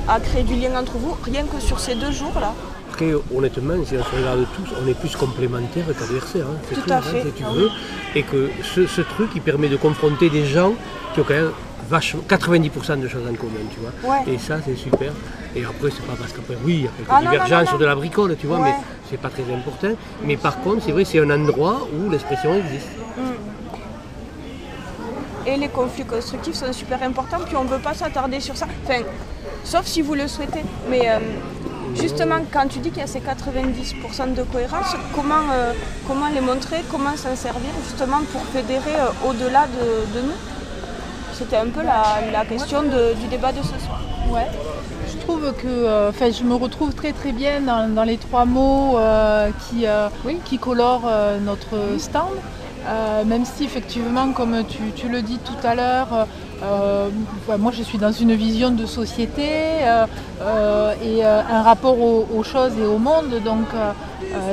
à, 0.08 0.14
à 0.14 0.20
créer 0.22 0.44
du 0.44 0.56
lien 0.56 0.80
entre 0.80 0.94
vous, 0.98 1.16
rien 1.24 1.44
que 1.44 1.60
sur 1.60 1.80
ces 1.80 1.96
deux 1.96 2.12
jours-là 2.12 2.54
Après, 2.90 3.12
honnêtement, 3.36 3.74
si 3.86 3.96
on 3.98 4.04
se 4.04 4.16
regarde 4.16 4.46
tous, 4.56 4.70
on 4.82 4.88
est 4.88 4.94
plus 4.94 5.14
complémentaires 5.18 5.86
qu'adversaires. 6.00 6.46
hein, 6.48 6.74
Tout 6.74 6.90
à 6.90 6.98
hein, 6.98 7.02
fait. 7.02 7.24
si 7.26 7.32
tu 7.34 7.44
veux. 7.44 7.70
Et 8.16 8.24
que 8.24 8.50
ce, 8.64 8.88
ce 8.88 9.02
truc, 9.02 9.32
il 9.36 9.42
permet 9.42 9.68
de 9.68 9.76
confronter 9.76 10.30
des 10.30 10.46
gens 10.46 10.72
qui 11.14 11.20
ont 11.20 11.26
quand 11.28 11.34
même 11.34 11.52
vachement, 11.92 12.22
90% 12.28 13.00
de 13.02 13.08
choses 13.08 13.28
en 13.30 13.36
commun, 13.36 13.66
tu 13.74 13.80
vois. 13.82 13.94
Ouais. 14.12 14.34
Et 14.34 14.38
ça, 14.38 14.56
c'est 14.66 14.76
super. 14.76 15.12
Et 15.56 15.64
après, 15.66 15.90
c'est 15.96 16.06
pas 16.08 16.14
parce 16.20 16.32
qu'après, 16.34 16.58
oui, 16.66 16.74
il 16.76 16.84
y 16.84 16.88
a 16.88 16.92
quelques 16.98 17.10
Ah 17.12 17.20
divergences 17.22 17.68
sur 17.70 17.78
de 17.78 17.86
la 17.86 17.96
bricole, 17.96 18.36
tu 18.40 18.48
vois, 18.48 18.58
Ouais. 18.60 18.70
mais 18.72 18.76
c'est 19.10 19.18
pas 19.20 19.30
très 19.30 19.44
important. 19.54 19.94
Mais 20.24 20.38
par 20.38 20.60
contre, 20.62 20.84
c'est 20.86 20.94
vrai, 20.94 21.04
c'est 21.06 21.20
un 21.20 21.30
endroit 21.30 21.88
où 21.94 22.10
l'expression 22.10 22.54
existe. 22.56 22.88
Et 25.46 25.58
les 25.58 25.70
conflits 25.70 26.06
constructifs 26.06 26.56
sont 26.56 26.72
super 26.72 27.02
importants, 27.04 27.40
puis 27.46 27.56
on 27.56 27.64
ne 27.64 27.70
veut 27.70 27.80
pas 27.80 27.94
s'attarder 27.94 28.40
sur 28.40 28.56
ça. 28.56 28.68
Enfin, 28.86 29.02
sauf 29.64 29.86
si 29.86 30.02
vous 30.02 30.14
le 30.14 30.28
souhaitez. 30.28 30.62
Mais 30.90 31.10
euh, 31.10 31.18
justement, 31.96 32.38
quand 32.54 32.68
tu 32.70 32.78
dis 32.80 32.90
qu'il 32.92 33.00
y 33.02 33.04
a 33.04 33.08
ces 33.08 33.20
90% 33.20 34.36
de 34.36 34.44
cohérence, 34.44 34.96
comment, 35.16 35.46
euh, 35.52 35.74
comment 36.08 36.30
les 36.30 36.42
montrer, 36.42 36.78
comment 36.92 37.16
s'en 37.18 37.36
servir 37.36 37.72
justement 37.88 38.22
pour 38.32 38.42
fédérer 38.56 38.96
euh, 39.00 39.28
au-delà 39.30 39.66
de, 39.66 40.20
de 40.20 40.26
nous? 40.28 40.40
C'était 41.42 41.58
un 41.58 41.70
peu 41.70 41.82
la, 41.82 42.04
la 42.32 42.46
question 42.46 42.84
de- 42.84 43.14
du 43.20 43.28
débat 43.28 43.52
de 43.52 43.64
ce 43.64 43.78
soir. 43.86 44.00
Ouais. 44.30 44.46
Je 45.12 45.18
trouve 45.26 45.52
que 45.54 45.68
euh, 45.68 46.12
je 46.12 46.44
me 46.44 46.54
retrouve 46.56 46.94
très 46.94 47.14
très 47.14 47.32
bien 47.32 47.62
dans, 47.62 47.90
dans 47.94 48.04
les 48.04 48.18
trois 48.18 48.46
mots 48.46 48.98
euh, 49.00 49.50
qui, 49.64 49.88
euh, 49.88 50.08
qui 50.46 50.60
colorent 50.60 51.10
notre 51.44 51.76
stand. 51.98 52.36
Même 53.28 53.46
si 53.46 53.64
effectivement, 53.66 54.32
comme 54.34 54.64
tu, 54.68 54.80
tu 54.96 55.08
le 55.08 55.22
dis 55.22 55.38
tout 55.40 55.62
à 55.68 55.76
l'heure, 55.76 56.28
moi 57.60 57.72
je 57.72 57.84
suis 57.84 57.98
dans 58.00 58.12
une 58.12 58.34
vision 58.34 58.70
de 58.72 58.86
société 58.88 59.48
et 61.04 61.24
un 61.24 61.62
rapport 61.62 62.00
aux, 62.00 62.28
aux 62.36 62.44
choses 62.44 62.74
et 62.82 62.86
au 62.86 62.98
monde. 62.98 63.32
Donc 63.46 63.68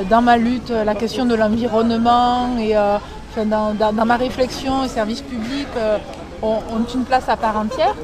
dans 0.09 0.21
ma 0.21 0.37
lutte, 0.37 0.69
la 0.69 0.93
question 0.95 1.25
de 1.25 1.33
l'environnement 1.35 2.55
et 2.59 2.73
dans, 3.45 3.73
dans- 3.73 3.93
dans 3.93 4.05
ma 4.05 4.17
réflexion, 4.17 4.83
les 4.83 4.89
services 4.89 5.21
publics 5.21 5.67
euh, 5.77 5.97
ont, 6.41 6.59
une 6.93 7.03
place 7.03 7.29
à 7.29 7.37
part 7.37 7.57
entière. 7.57 7.95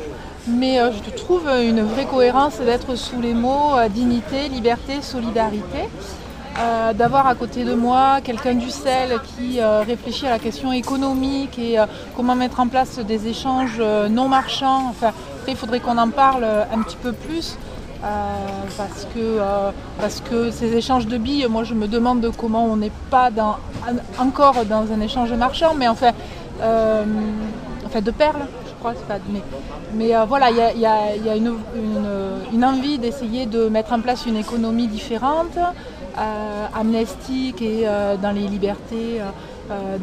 Mais 0.48 0.80
euh, 0.80 0.92
je 0.92 1.10
trouve 1.10 1.48
une 1.48 1.82
vraie 1.82 2.06
cohérence 2.06 2.60
d'être 2.60 2.96
sous 2.96 3.20
les 3.20 3.34
mots 3.34 3.76
euh, 3.76 3.90
dignité, 3.90 4.48
liberté, 4.48 5.02
solidarité. 5.02 5.90
Euh, 6.60 6.94
D'avoir 6.94 7.28
à 7.28 7.36
côté 7.36 7.66
de 7.66 7.74
moi 7.74 8.20
quelqu'un 8.24 8.54
du 8.54 8.70
CEL 8.70 9.20
qui 9.36 9.60
réfléchit 9.62 10.26
à 10.26 10.30
la 10.30 10.40
question 10.40 10.72
économique 10.72 11.60
et 11.60 11.78
comment 12.16 12.34
mettre 12.34 12.62
en 12.62 12.68
place 12.68 12.98
des 13.00 13.28
échanges 13.28 13.82
non 14.10 14.30
marchands. 14.30 14.88
Enfin, 14.90 15.12
après, 15.40 15.52
il 15.52 15.58
faudrait 15.58 15.82
qu'on 15.82 15.98
en 15.98 16.10
parle 16.10 16.46
un 16.46 16.82
petit 16.82 16.96
peu 16.96 17.12
plus. 17.12 17.58
parce, 18.78 19.06
que, 19.14 19.42
parce 20.00 20.22
que 20.22 20.50
ces 20.50 20.78
échanges 20.78 21.08
de 21.08 21.18
billes, 21.18 21.48
moi 21.50 21.66
je 21.66 21.74
me 21.74 21.90
demande 21.90 22.32
comment 22.38 22.64
on 22.64 22.78
n'est 22.78 22.98
pas 23.10 23.32
encore 24.18 24.64
dans 24.64 24.94
un 24.94 25.02
échange 25.02 25.34
marchand, 25.34 25.74
mais 25.76 25.90
enfin, 25.90 26.14
de 28.02 28.12
perles, 28.12 28.46
je 28.68 28.74
crois, 28.80 28.94
pas, 29.08 29.16
mais, 29.32 29.42
mais 29.94 30.16
euh, 30.16 30.26
voilà, 30.26 30.50
il 30.52 30.80
y 30.80 30.86
a, 30.86 31.36
une, 31.36 31.56
une- 31.76 32.06
une 32.54 32.66
envie 32.66 32.98
d'essayer 33.00 33.46
de 33.46 33.68
mettre 33.70 33.94
en 33.94 34.00
place 34.02 34.26
une 34.26 34.38
économie 34.38 34.88
différente, 34.88 35.58
euh, 35.58 36.66
amnestique 36.80 37.62
et 37.62 37.82
euh, 37.88 38.16
dans 38.18 38.32
les 38.32 38.48
libertés. 38.48 39.22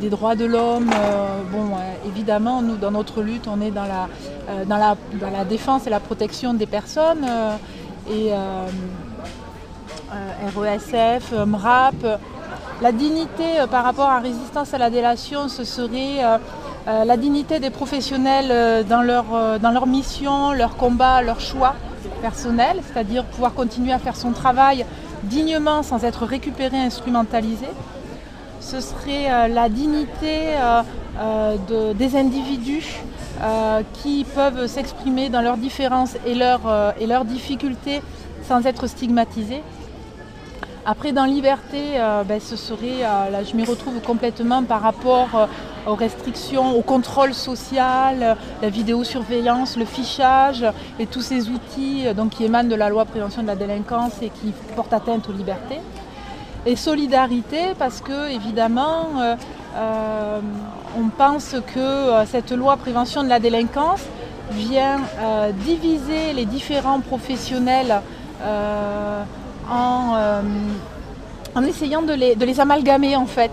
des 0.00 0.10
droits 0.10 0.34
de 0.34 0.44
l'homme. 0.44 0.90
bon, 1.52 1.66
évidemment, 2.10 2.62
nous, 2.62 2.76
dans 2.76 2.90
notre 2.90 3.22
lutte, 3.22 3.46
on 3.46 3.60
est 3.60 3.70
dans 3.70 3.86
la, 3.94 4.08
dans 4.70 4.76
la, 4.84 4.96
dans 5.22 5.30
la 5.38 5.44
défense 5.44 5.86
et 5.86 5.90
la 5.90 6.00
protection 6.00 6.52
des 6.52 6.66
personnes. 6.66 7.24
et 8.10 8.32
RESF, 10.56 11.32
MRAP. 11.46 11.94
La 12.80 12.90
dignité 12.92 13.44
par 13.70 13.84
rapport 13.84 14.08
à 14.08 14.18
résistance 14.18 14.74
à 14.74 14.78
la 14.78 14.90
délation, 14.90 15.48
ce 15.48 15.62
serait 15.62 16.18
euh, 16.88 17.04
la 17.04 17.16
dignité 17.16 17.60
des 17.60 17.70
professionnels 17.70 18.48
euh, 18.50 18.82
dans 18.82 19.02
leur, 19.02 19.26
euh, 19.34 19.58
dans 19.58 19.70
leur 19.70 19.86
mission, 19.86 20.52
leur 20.52 20.76
combat, 20.76 21.22
leur 21.22 21.40
choix 21.40 21.74
personnel, 22.20 22.80
c'est-à-dire 22.86 23.24
pouvoir 23.24 23.54
continuer 23.54 23.92
à 23.92 23.98
faire 23.98 24.16
son 24.16 24.32
travail 24.32 24.84
dignement 25.24 25.82
sans 25.82 26.02
être 26.04 26.24
récupéré, 26.26 26.76
instrumentalisé. 26.76 27.66
Ce 28.60 28.80
serait 28.80 29.48
la 29.48 29.68
dignité 29.68 30.54
de- 31.68 31.92
des 31.92 32.16
individus 32.16 33.02
qui 33.94 34.24
peuvent 34.24 34.66
s'exprimer 34.66 35.28
dans 35.28 35.40
leurs 35.42 35.56
différences 35.56 36.14
et 36.26 36.34
leurs 36.34 37.24
difficultés 37.24 38.02
sans 38.48 38.66
être 38.66 38.86
stigmatisés. 38.88 39.62
Après, 40.84 41.12
dans 41.12 41.26
liberté, 41.26 41.92
euh, 41.94 42.24
ben, 42.24 42.40
ce 42.40 42.56
serait, 42.56 43.04
euh, 43.04 43.30
là, 43.30 43.44
je 43.44 43.54
m'y 43.54 43.64
retrouve 43.64 44.00
complètement 44.00 44.64
par 44.64 44.82
rapport 44.82 45.28
euh, 45.36 45.46
aux 45.86 45.94
restrictions, 45.94 46.76
au 46.76 46.82
contrôle 46.82 47.34
social, 47.34 48.36
la 48.60 48.68
vidéosurveillance, 48.68 49.76
le 49.76 49.84
fichage 49.84 50.66
et 50.98 51.06
tous 51.06 51.20
ces 51.20 51.50
outils 51.50 52.06
donc, 52.16 52.30
qui 52.30 52.44
émanent 52.44 52.68
de 52.68 52.74
la 52.74 52.88
loi 52.88 53.04
prévention 53.04 53.42
de 53.42 53.46
la 53.46 53.54
délinquance 53.54 54.20
et 54.22 54.30
qui 54.30 54.52
portent 54.74 54.92
atteinte 54.92 55.28
aux 55.28 55.32
libertés. 55.32 55.78
Et 56.66 56.74
solidarité 56.74 57.74
parce 57.78 58.00
que, 58.00 58.30
évidemment, 58.32 59.08
on 60.96 61.08
pense 61.16 61.56
que 61.74 62.24
cette 62.26 62.52
loi 62.52 62.76
prévention 62.76 63.24
de 63.24 63.28
la 63.28 63.40
délinquance 63.40 64.02
vient 64.52 65.00
diviser 65.64 66.32
les 66.34 66.44
différents 66.44 67.00
professionnels 67.00 68.00
en, 69.70 70.14
euh, 70.16 70.42
en 71.54 71.64
essayant 71.64 72.02
de 72.02 72.12
les, 72.12 72.34
de 72.34 72.44
les 72.44 72.60
amalgamer 72.60 73.16
en 73.16 73.26
fait. 73.26 73.52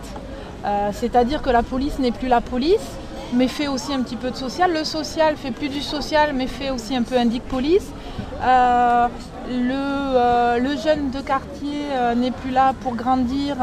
Euh, 0.65 0.89
C'est-à-dire 0.93 1.41
que 1.41 1.49
la 1.49 1.63
police 1.63 1.99
n'est 1.99 2.11
plus 2.11 2.27
la 2.27 2.41
police, 2.41 2.87
mais 3.33 3.47
fait 3.47 3.67
aussi 3.67 3.93
un 3.93 4.01
petit 4.01 4.15
peu 4.15 4.31
de 4.31 4.35
social. 4.35 4.73
Le 4.73 4.83
social 4.83 5.35
fait 5.37 5.51
plus 5.51 5.69
du 5.69 5.81
social, 5.81 6.33
mais 6.33 6.47
fait 6.47 6.69
aussi 6.69 6.95
un 6.95 7.03
peu 7.03 7.17
indique 7.17 7.43
police. 7.47 7.87
Euh, 8.41 9.07
le, 9.49 10.59
le 10.59 10.77
jeune 10.77 11.11
de 11.11 11.21
quartier 11.21 11.81
n'est 12.15 12.31
plus 12.31 12.51
là 12.51 12.73
pour 12.81 12.95
grandir, 12.95 13.55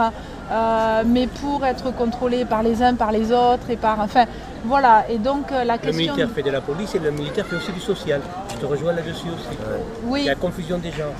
mais 1.07 1.27
pour 1.27 1.65
être 1.65 1.93
contrôlé 1.95 2.45
par 2.45 2.63
les 2.63 2.83
uns, 2.83 2.95
par 2.95 3.13
les 3.13 3.31
autres, 3.33 3.71
et 3.71 3.77
par. 3.77 4.01
Enfin, 4.01 4.25
voilà. 4.67 5.09
Et 5.11 5.19
donc 5.19 5.51
euh, 5.53 5.65
la 5.65 5.75
Le 5.75 5.79
question. 5.81 5.99
militaire 5.99 6.29
fait 6.35 6.43
de 6.43 6.51
la 6.51 6.61
police 6.61 6.95
et 6.95 6.99
le 6.99 7.11
militaire 7.11 7.47
fait 7.47 7.57
aussi 7.57 7.73
du 7.73 7.81
social. 7.81 8.21
Je 8.53 8.57
te 8.57 8.67
rejoins 8.67 8.93
là-dessus 8.93 9.27
aussi. 9.29 9.57
Oui. 10.05 10.21
Il 10.23 10.27
y 10.27 10.31
a 10.31 10.35
confusion 10.35 10.79
des 10.79 10.91
gens. 10.91 11.13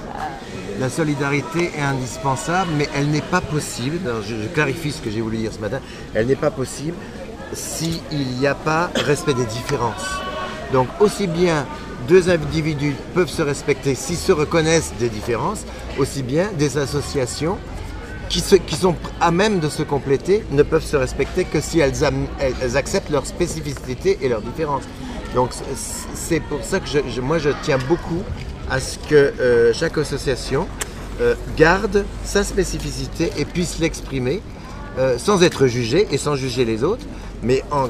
La 0.81 0.89
solidarité 0.91 1.71
est 1.77 1.83
indispensable, 1.83 2.71
mais 2.77 2.89
elle 2.95 3.09
n'est 3.09 3.21
pas 3.23 3.41
possible, 3.41 3.99
alors 4.09 4.23
je, 4.23 4.35
je 4.37 4.49
clarifie 4.49 4.93
ce 4.93 5.01
que 5.01 5.11
j'ai 5.11 5.21
voulu 5.23 5.39
dire 5.39 5.53
ce 5.53 5.59
matin, 5.61 5.81
elle 6.15 6.27
n'est 6.27 6.37
pas 6.37 6.51
possible 6.51 6.97
s'il 7.53 8.01
n'y 8.39 8.47
a 8.47 8.55
pas 8.55 8.91
respect 8.95 9.35
des 9.35 9.47
différences. 9.47 10.05
Donc 10.73 10.89
aussi 11.01 11.27
bien 11.27 11.65
deux 12.09 12.29
individus 12.29 12.95
peuvent 13.15 13.29
se 13.31 13.43
respecter 13.43 13.95
s'ils 13.95 14.17
se 14.19 14.33
reconnaissent 14.33 14.93
des 14.99 15.09
différences, 15.09 15.65
aussi 15.99 16.23
bien 16.23 16.51
des 16.59 16.77
associations 16.79 17.57
qui, 18.29 18.41
sont 18.77 18.95
à 19.21 19.31
même 19.31 19.61
de 19.61 19.69
se 19.69 19.83
compléter 19.83 20.45
ne 20.51 20.63
peuvent 20.63 20.85
se 20.85 20.97
respecter 20.97 21.45
que 21.45 21.61
si 21.61 21.81
elles, 21.81 21.95
acceptent 22.77 23.11
leur 23.11 23.27
spécificité 23.27 24.19
et 24.23 24.29
leurs 24.29 24.43
différences. 24.43 24.85
Donc 25.35 25.51
c'est 26.15 26.41
pour 26.41 26.63
ça 26.63 26.81
que 26.81 27.21
moi 27.21 27.39
je 27.39 27.51
tiens 27.63 27.79
beaucoup 27.89 28.23
à 28.71 28.81
ce 28.81 28.99
que 28.99 29.15
euh, 29.15 29.73
chaque 29.73 29.97
association 29.99 30.67
euh, 31.21 31.35
garde 31.57 32.05
sa 32.25 32.43
spécificité 32.43 33.31
et 33.39 33.45
puisse 33.45 33.79
l'exprimer 33.79 34.43
euh, 34.99 35.19
sans 35.19 35.43
être 35.43 35.67
jugée 35.67 36.09
et 36.11 36.19
sans 36.19 36.37
juger 36.37 36.65
les 36.65 36.83
autres, 36.83 37.05
mais 37.43 37.63
en, 37.71 37.87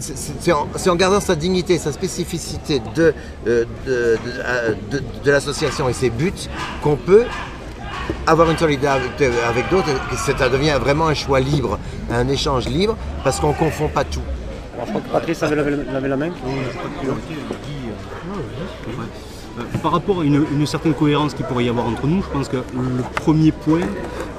c'est- 0.00 0.52
en, 0.90 0.96
gardant 0.96 1.20
sa 1.20 1.34
dignité, 1.36 1.78
sa 1.78 1.92
spécificité 1.92 2.80
de 2.96 3.14
l'association 5.26 5.88
et 5.88 5.92
ses 5.92 6.10
buts 6.10 6.32
qu'on 6.82 6.96
peut 6.96 7.24
avoir 8.26 8.50
une 8.50 8.58
solidarité 8.58 9.30
avec 9.48 9.68
d'autres, 9.70 9.88
ça 10.16 10.48
devient 10.48 10.76
vraiment 10.80 11.08
un 11.08 11.14
choix 11.14 11.40
libre, 11.40 11.78
un 12.10 12.28
échange 12.28 12.66
libre, 12.68 12.96
parce 13.24 13.40
qu'on 13.40 13.48
ne 13.50 13.54
confond 13.54 13.88
pas 13.88 14.04
tout. 14.04 14.20
Alors, 14.74 14.86
je 14.86 14.90
crois 14.92 15.02
que 15.02 15.08
Patrice 15.12 15.42
avait 15.42 15.56
levé 15.56 16.08
la 16.08 16.16
main. 16.16 16.30
Euh, 19.58 19.62
Par 19.82 19.92
rapport 19.92 20.20
à 20.20 20.24
une, 20.24 20.46
une 20.52 20.66
certaine 20.66 20.94
cohérence 20.94 21.34
qu'il 21.34 21.44
pourrait 21.44 21.64
y 21.64 21.68
avoir 21.68 21.86
entre 21.86 22.06
nous, 22.06 22.22
je 22.22 22.28
pense 22.28 22.48
que 22.48 22.56
le 22.56 23.02
premier 23.14 23.52
point, 23.52 23.80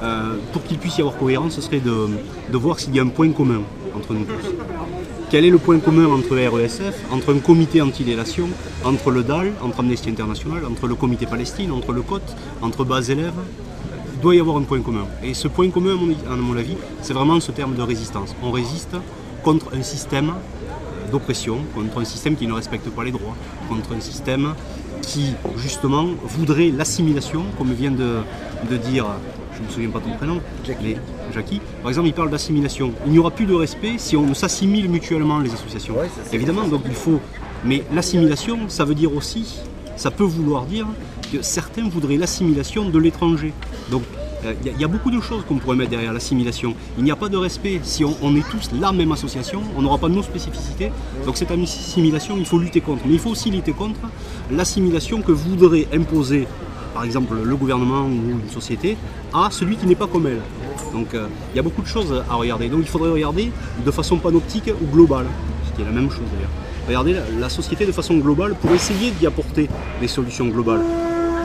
euh, 0.01 0.36
pour 0.51 0.63
qu'il 0.63 0.79
puisse 0.79 0.97
y 0.97 1.01
avoir 1.01 1.15
cohérence, 1.17 1.53
ce 1.53 1.62
serait 1.62 1.79
de, 1.79 2.09
de 2.49 2.57
voir 2.57 2.79
s'il 2.79 2.95
y 2.95 2.99
a 2.99 3.03
un 3.03 3.09
point 3.09 3.31
commun 3.31 3.62
entre 3.95 4.13
nous 4.13 4.25
tous. 4.25 4.47
Quel 5.34 5.46
est 5.46 5.50
le 5.50 5.58
point 5.58 5.80
commun 5.80 6.06
entre 6.06 6.38
RESF, 6.38 6.93
entre 7.12 7.34
un 7.34 7.39
comité 7.39 7.82
anti-délation, 7.82 8.50
entre 8.86 9.10
le 9.10 9.24
DAL, 9.24 9.52
entre 9.63 9.80
Amnesty 9.80 10.12
International, 10.12 10.63
entre 10.63 10.86
le 10.86 10.93
comité 10.93 11.26
Palestine, 11.26 11.72
entre 11.72 11.91
le 11.91 12.04
COT, 12.04 12.22
entre 12.62 12.86
bas 12.86 13.02
élèves 13.02 13.34
Il 14.13 14.19
doit 14.19 14.36
y 14.36 14.39
avoir 14.39 14.58
un 14.58 14.62
point 14.62 14.80
commun. 14.82 15.08
Et 15.24 15.34
ce 15.34 15.48
point 15.48 15.72
commun, 15.72 15.98
à 16.30 16.36
mon, 16.36 16.56
avis, 16.56 16.78
c'est 17.02 17.13
vraiment 17.13 17.39
ce 17.39 17.52
terme 17.52 17.74
de 17.74 17.82
résistance. 17.82 18.36
On 18.43 18.52
résiste 18.52 18.96
contre 19.43 19.74
un 19.74 19.82
système 19.82 20.34
d'oppression, 21.12 21.62
contre 21.74 22.02
un 22.02 22.06
système 22.06 22.36
qui 22.36 22.46
ne 22.46 22.54
respecte 22.54 22.88
pas 22.91 23.04
les 23.04 23.12
droits, 23.12 23.36
contre 23.69 23.93
un 23.93 24.02
système 24.02 24.54
qui 25.02 25.34
justement 25.58 26.10
voudrait 26.26 26.69
l'assimilation, 26.69 27.46
comme 27.58 27.74
vient 27.74 27.89
de, 27.89 28.17
de 28.69 28.78
dire, 28.78 29.08
je 29.56 29.63
ne 29.63 29.65
me 29.65 29.72
souviens 29.72 29.89
pas 29.89 29.98
de 29.98 30.04
ton 30.04 30.15
prénom, 30.15 30.41
mais 30.84 30.98
Jackie, 31.34 31.62
par 31.82 31.89
exemple, 31.89 32.08
il 32.08 32.13
parle 32.13 32.30
d'assimilation. 32.30 32.93
Il 33.06 33.12
n'y 33.12 33.19
aura 33.19 33.32
plus 33.32 33.46
de 33.46 33.54
respect 33.54 33.96
si 33.98 34.15
on 34.15 34.26
ne 34.26 34.34
s'assimile 34.34 34.89
mutuellement 34.89 35.39
les 35.39 35.54
associations. 35.54 35.96
Évidemment, 36.32 36.67
donc 36.67 36.82
il 36.86 36.93
faut. 36.93 37.19
Mais 37.65 37.84
l'assimilation, 37.93 38.60
ça 38.67 38.86
veut 38.86 38.96
dire 38.96 39.15
aussi, 39.15 39.60
ça 39.96 40.12
peut 40.12 40.24
vouloir 40.24 40.65
dire 40.65 40.88
que 41.32 41.41
certains 41.41 41.88
voudraient 41.88 42.17
l'assimilation 42.17 42.89
de 42.89 43.00
l'étranger. 43.00 43.54
Donc 43.89 44.04
il 44.65 44.80
y, 44.80 44.84
a 44.84 44.88
beaucoup 44.88 45.12
de 45.12 45.22
choses 45.22 45.43
qu'on 45.48 45.58
pourrait 45.58 45.78
mettre 45.78 45.91
derrière 45.91 46.12
l'assimilation. 46.12 46.76
Il 46.98 47.04
n'y 47.04 47.12
a 47.12 47.15
pas 47.15 47.30
de 47.30 47.38
respect. 47.38 47.80
Si 47.84 48.04
on, 48.04 48.15
on 48.22 48.36
est 48.36 48.48
tous 48.50 48.72
la 48.80 48.91
même 48.91 49.12
association, 49.12 49.62
on 49.78 49.82
n'aura 49.82 49.98
pas 49.98 50.10
nos 50.10 50.24
spécificités. 50.24 50.91
Donc 51.26 51.38
cette 51.38 51.52
assimilation, 51.52 52.36
il 52.38 52.46
faut 52.46 52.60
lutter 52.60 52.82
contre. 52.82 53.04
Mais 53.06 53.13
il 53.13 53.19
faut 53.19 53.30
aussi 53.30 53.52
lutter 53.52 53.72
contre 53.72 54.02
l'assimilation 54.52 55.22
que 55.22 55.32
voudrait 55.32 55.88
imposer, 55.93 56.48
par 56.93 57.03
exemple, 57.03 57.36
le 57.43 57.56
gouvernement 57.56 58.06
ou 58.06 58.39
une 58.43 58.49
société 58.49 58.97
à 59.34 59.49
celui 59.51 59.75
qui 59.75 59.88
n'est 59.88 59.95
pas 59.95 60.08
comme 60.08 60.27
elle. 60.27 60.41
Donc 60.93 61.13
euh, 61.13 61.27
il 61.53 61.58
y 61.58 61.60
a 61.60 61.63
beaucoup 61.63 61.82
de 61.82 61.88
choses 61.88 62.23
à 62.29 62.36
regarder. 62.36 62.69
Donc 62.69 62.82
il 62.84 62.88
faudrait 62.88 63.10
regarder 63.10 63.51
de 63.84 63.91
façon 63.91 64.17
panoptique 64.17 64.69
ou 64.82 64.86
globale, 64.86 65.25
ce 65.67 65.75
qui 65.75 65.82
est 65.82 65.86
la 65.86 65.91
même 65.91 66.10
chose 66.10 66.25
d'ailleurs. 66.34 66.51
Regarder 66.88 67.15
la, 67.39 67.49
société 67.49 67.86
de 67.86 67.91
façon 67.91 68.17
globale 68.17 68.56
pour 68.62 68.71
essayer 68.71 69.12
d'y 69.12 69.25
apporter 69.25 69.69
des 70.01 70.08
solutions 70.08 70.47
globales. 70.47 70.82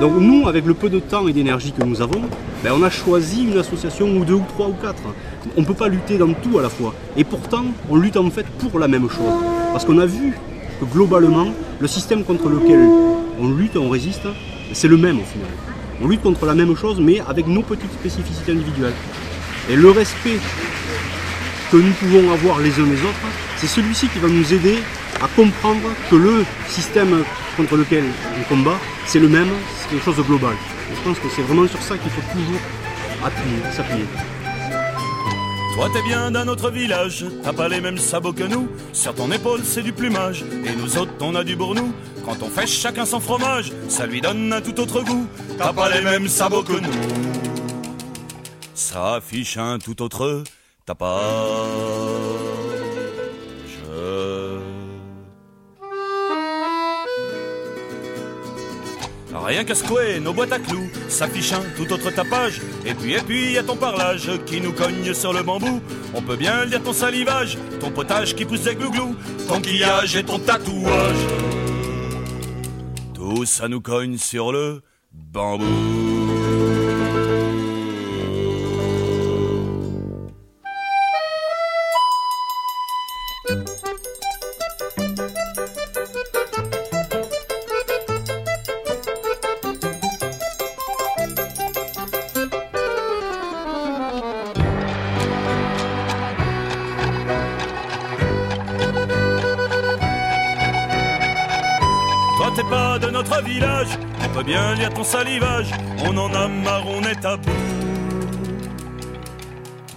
Donc 0.00 0.12
nous, 0.18 0.46
avec 0.48 0.66
le 0.66 0.74
peu 0.74 0.90
de 0.90 1.00
temps 1.00 1.26
et 1.28 1.32
d'énergie 1.32 1.72
que 1.72 1.82
nous 1.82 2.02
avons, 2.02 2.22
ben, 2.62 2.72
on 2.76 2.82
a 2.82 2.90
choisi 2.90 3.44
une 3.44 3.56
association 3.56 4.08
ou 4.16 4.24
deux 4.24 4.34
ou 4.34 4.44
trois 4.48 4.68
ou 4.68 4.74
quatre. 4.74 5.02
On 5.56 5.60
ne 5.60 5.66
peut 5.66 5.74
pas 5.74 5.88
lutter 5.88 6.18
dans 6.18 6.32
tout 6.34 6.58
à 6.58 6.62
la 6.62 6.68
fois. 6.68 6.92
Et 7.16 7.24
pourtant, 7.24 7.64
on 7.88 7.96
lutte 7.96 8.16
en 8.16 8.30
fait 8.30 8.46
pour 8.46 8.78
la 8.78 8.88
même 8.88 9.08
chose. 9.08 9.34
Parce 9.72 9.84
qu'on 9.84 9.98
a 9.98 10.06
vu 10.06 10.36
que 10.80 10.84
globalement, 10.84 11.48
le 11.78 11.88
système 11.88 12.24
contre 12.24 12.48
lequel 12.48 12.80
on 13.40 13.48
lutte, 13.48 13.76
on 13.76 13.88
résiste, 13.88 14.26
c'est 14.72 14.88
le 14.88 14.96
même 14.96 15.20
au 15.20 15.24
final. 15.24 15.48
On 16.00 16.08
lutte 16.08 16.22
contre 16.22 16.46
la 16.46 16.54
même 16.54 16.76
chose, 16.76 17.00
mais 17.00 17.20
avec 17.28 17.46
nos 17.46 17.62
petites 17.62 17.92
spécificités 17.92 18.52
individuelles. 18.52 18.94
Et 19.68 19.76
le 19.76 19.90
respect 19.90 20.38
que 21.70 21.76
nous 21.76 21.92
pouvons 21.92 22.32
avoir 22.32 22.58
les 22.60 22.70
uns 22.80 22.86
les 22.86 23.02
autres, 23.02 23.28
c'est 23.56 23.66
celui-ci 23.66 24.08
qui 24.08 24.18
va 24.18 24.28
nous 24.28 24.54
aider 24.54 24.78
à 25.20 25.28
comprendre 25.34 25.88
que 26.10 26.16
le 26.16 26.44
système 26.68 27.24
contre 27.56 27.76
lequel 27.76 28.04
on 28.38 28.54
combat, 28.54 28.78
c'est 29.06 29.18
le 29.18 29.28
même, 29.28 29.48
c'est 29.80 29.90
quelque 29.90 30.04
chose 30.04 30.16
de 30.16 30.22
global. 30.22 30.54
Je 30.94 31.00
pense 31.08 31.18
que 31.18 31.28
c'est 31.34 31.42
vraiment 31.42 31.66
sur 31.66 31.82
ça 31.82 31.98
qu'il 31.98 32.10
faut 32.10 32.22
toujours 32.32 32.60
appuyer, 33.24 33.58
s'appuyer. 33.72 34.04
Toi 35.78 35.88
t'es 35.92 36.02
bien 36.02 36.32
d'un 36.32 36.48
autre 36.48 36.72
village, 36.72 37.24
t'as 37.44 37.52
pas 37.52 37.68
les 37.68 37.80
mêmes 37.80 37.98
sabots 37.98 38.32
que 38.32 38.42
nous. 38.42 38.68
Sur 38.92 39.14
ton 39.14 39.30
épaule 39.30 39.60
c'est 39.62 39.84
du 39.84 39.92
plumage, 39.92 40.42
et 40.66 40.74
nous 40.74 40.98
autres 40.98 41.12
on 41.20 41.36
a 41.36 41.44
du 41.44 41.54
bournou. 41.54 41.94
Quand 42.24 42.42
on 42.42 42.48
fait 42.48 42.66
chacun 42.66 43.06
son 43.06 43.20
fromage, 43.20 43.70
ça 43.88 44.04
lui 44.04 44.20
donne 44.20 44.52
un 44.52 44.60
tout 44.60 44.80
autre 44.80 45.02
goût. 45.02 45.28
T'as 45.56 45.72
pas 45.72 45.88
les 45.88 46.00
mêmes 46.00 46.26
sabots 46.26 46.64
que 46.64 46.72
nous. 46.72 46.90
Ça 48.74 49.14
affiche 49.14 49.56
un 49.56 49.78
tout 49.78 50.02
autre 50.02 50.42
tapage. 50.84 52.37
Rien 59.48 59.64
qu'à 59.64 59.74
secouer 59.74 60.20
nos 60.20 60.34
boîtes 60.34 60.52
à 60.52 60.58
clous, 60.58 60.90
s'affiche 61.08 61.54
un 61.54 61.62
tout 61.74 61.90
autre 61.90 62.10
tapage. 62.10 62.60
Et 62.84 62.92
puis, 62.92 63.14
et 63.14 63.20
puis, 63.20 63.54
y 63.54 63.64
ton 63.64 63.76
parlage 63.76 64.30
qui 64.44 64.60
nous 64.60 64.74
cogne 64.74 65.14
sur 65.14 65.32
le 65.32 65.42
bambou. 65.42 65.80
On 66.12 66.20
peut 66.20 66.36
bien 66.36 66.66
lire 66.66 66.82
ton 66.82 66.92
salivage, 66.92 67.56
ton 67.80 67.90
potage 67.90 68.36
qui 68.36 68.44
pousse 68.44 68.64
des 68.64 68.74
glouglous, 68.74 69.16
ton 69.48 69.62
quillage 69.62 70.16
et 70.16 70.22
ton 70.22 70.38
tatouage. 70.38 71.16
Tout 73.14 73.46
ça 73.46 73.68
nous 73.68 73.80
cogne 73.80 74.18
sur 74.18 74.52
le 74.52 74.82
bambou. 75.12 76.17
De 103.00 103.10
notre 103.10 103.42
village, 103.42 103.88
on 104.24 104.28
peut 104.34 104.42
bien 104.42 104.74
lire 104.74 104.92
ton 104.92 105.04
salivage, 105.04 105.70
on 106.04 106.16
en 106.16 106.34
a 106.34 106.48
marre, 106.48 106.86
on 106.86 107.00
est 107.02 107.24
à 107.24 107.36
bout. 107.36 107.52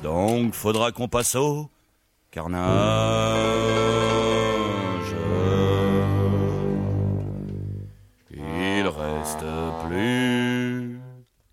Donc 0.04 0.54
faudra 0.54 0.92
qu'on 0.92 1.08
passe 1.08 1.36
au 1.36 1.68
carnage. 2.30 2.62
Il 8.34 8.88
reste 8.88 9.46
plus 9.88 11.00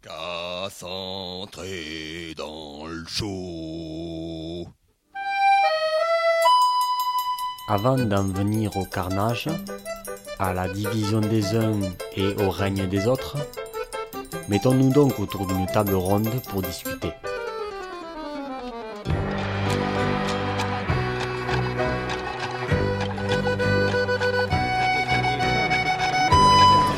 qu'à 0.03 0.69
s'entrer 0.71 2.35
dans 2.37 2.87
le 2.87 3.05
show. 3.07 4.67
Avant 7.71 7.97
d'en 7.97 8.25
venir 8.25 8.77
au 8.77 8.85
carnage, 8.85 9.49
à 10.39 10.53
la 10.55 10.69
division 10.69 11.21
des 11.21 11.57
uns 11.57 11.81
et 12.17 12.35
au 12.43 12.51
règne 12.51 12.87
des 12.87 13.07
autres, 13.07 13.37
mettons-nous 14.49 14.91
donc 14.91 15.19
autour 15.19 15.47
d'une 15.47 15.67
table 15.67 15.95
ronde 15.95 16.31
pour 16.49 16.63
discuter. 16.63 17.13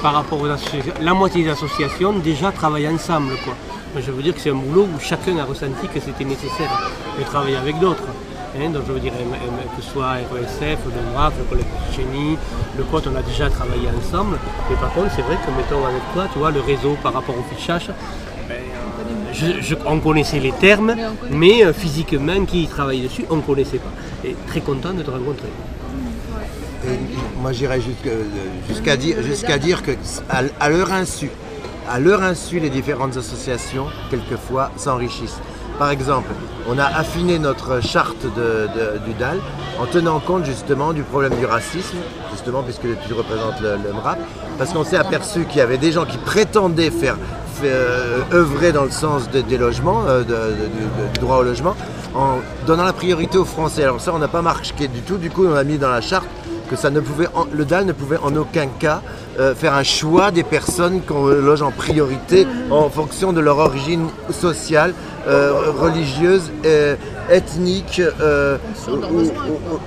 par 0.03 0.15
rapport 0.15 0.41
aux 0.41 0.47
associations, 0.47 0.95
la 1.01 1.13
moitié 1.13 1.45
des 1.45 1.51
associations 1.51 2.19
déjà 2.19 2.51
travaillent 2.53 2.89
ensemble. 2.89 3.35
Je 3.97 4.11
veux 4.11 4.23
dire 4.23 4.35
que 4.35 4.41
c'est 4.41 4.51
un 4.51 4.55
boulot 4.55 4.89
où 4.95 4.99
chacun 4.99 5.37
a 5.39 5.45
ressenti 5.45 5.89
que 5.93 6.01
c'était 6.01 6.25
nécessaire 6.25 6.71
de 7.19 7.25
travailler 7.25 7.57
avec 7.57 7.79
d'autres. 7.79 8.07
Hein, 8.57 8.71
donc 8.71 8.83
je 8.87 8.93
veux 8.93 8.99
dire 9.01 9.13
que 9.13 9.83
ce 9.83 9.91
soit 9.91 10.09
RESF, 10.33 10.79
le 10.87 11.13
MRAF, 11.13 11.35
le 11.39 11.45
collectif 11.45 11.73
Chény, 11.95 12.37
le 12.77 12.85
COT, 12.85 13.03
on 13.13 13.17
a 13.17 13.23
déjà 13.23 13.49
travaillé 13.49 13.89
ensemble. 13.97 14.39
Mais 14.69 14.77
par 14.77 14.93
contre, 14.93 15.11
c'est 15.15 15.23
vrai 15.23 15.37
que 15.37 15.51
mettons 15.57 15.85
avec 15.87 16.03
toi, 16.13 16.27
tu 16.33 16.39
vois, 16.41 16.51
le 16.51 16.61
réseau 16.61 16.97
par 17.03 17.13
rapport 17.13 17.37
au 17.39 17.55
fichage, 17.55 17.89
ben, 18.49 18.55
euh, 18.57 19.33
je- 19.33 19.61
je- 19.63 19.75
on 19.87 20.01
connaissait 20.01 20.41
les 20.41 20.51
termes, 20.53 20.97
mais 21.31 21.65
euh, 21.65 21.73
physiquement, 21.73 22.45
qui 22.45 22.67
travaille 22.67 23.03
dessus, 23.03 23.25
on 23.31 23.37
ne 23.37 23.43
connaissait 23.43 23.79
pas. 23.79 23.93
Et 24.29 24.35
très 24.49 24.61
content 24.61 24.93
de 24.95 25.03
te 25.03 25.11
rencontrer. 25.11 25.49
Et 26.87 26.99
moi, 27.41 27.53
j'irais 27.53 27.81
jusque- 27.81 28.11
jusqu'à 28.69 28.97
dire, 28.97 29.23
jusqu'à 29.23 29.59
dire 29.59 29.83
que, 29.85 29.93
à, 30.29 30.43
à 30.59 30.69
leur 30.71 30.93
insu, 30.93 31.31
à 31.89 32.01
leur 32.01 32.21
insu, 32.23 32.59
les 32.59 32.71
différentes 32.71 33.17
associations, 33.17 33.87
quelquefois, 34.11 34.71
s'enrichissent. 34.77 35.39
Par 35.79 35.91
exemple, 35.91 36.31
on 36.73 36.79
a 36.79 36.85
affiné 36.85 37.39
notre 37.39 37.81
charte 37.83 38.25
du 39.07 39.13
DAL 39.15 39.39
en 39.81 39.87
tenant 39.87 40.21
compte 40.21 40.45
justement 40.45 40.93
du 40.93 41.03
problème 41.03 41.35
du 41.39 41.45
racisme, 41.47 41.97
justement 42.31 42.63
puisque 42.63 42.87
tu 43.07 43.13
représentes 43.13 43.61
le, 43.61 43.77
MRAP, 43.93 44.19
parce 44.57 44.73
qu'on 44.73 44.85
s'est 44.85 44.97
aperçu 44.97 45.45
qu'il 45.47 45.59
y 45.59 45.63
avait 45.63 45.79
des 45.79 45.91
gens 45.91 46.05
qui 46.05 46.19
prétendaient 46.19 46.91
faire, 46.91 47.17
euh, 47.65 48.21
œuvrer 48.33 48.73
dans 48.73 48.85
le 48.85 48.91
sens 48.91 49.29
de- 49.31 49.41
des 49.41 49.59
logements, 49.59 50.05
euh, 50.07 50.23
du- 50.23 51.13
du 51.13 51.19
droit 51.21 51.39
au 51.39 51.43
logement, 51.43 51.75
en 52.15 52.37
donnant 52.67 52.85
la 52.85 52.93
priorité 52.93 53.37
aux 53.37 53.45
Français. 53.45 53.83
Alors 53.83 54.01
ça, 54.01 54.13
on 54.15 54.19
n'a 54.19 54.29
pas 54.29 54.43
marqué 54.43 54.89
du 54.89 55.01
tout. 55.03 55.17
Du 55.17 55.29
coup, 55.31 55.45
on 55.47 55.55
a 55.55 55.65
mis 55.65 55.77
dans 55.79 55.91
la 55.91 56.01
charte 56.01 56.27
que 56.71 56.77
ça 56.77 56.89
ne 56.91 57.01
pouvait, 57.01 57.27
en- 57.35 57.47
le 57.53 57.65
DAL 57.65 57.85
ne 57.85 57.93
pouvait 57.93 58.19
en 58.23 58.35
aucun 58.37 58.69
cas 58.79 59.03
euh, 59.41 59.55
faire 59.57 59.75
un 59.75 59.83
choix 59.83 60.31
des 60.31 60.45
personnes 60.45 61.01
qu'on 61.03 61.27
loge 61.27 61.63
en 61.63 61.73
priorité 61.73 62.47
en 62.71 62.89
fonction 62.89 63.33
de 63.33 63.41
leur 63.41 63.59
origine 63.59 64.07
sociale, 64.31 64.95
euh, 65.27 65.53
religieuse, 65.77 66.51
euh, 66.65 66.95
ethnique 67.29 68.01
ou, 68.89 68.93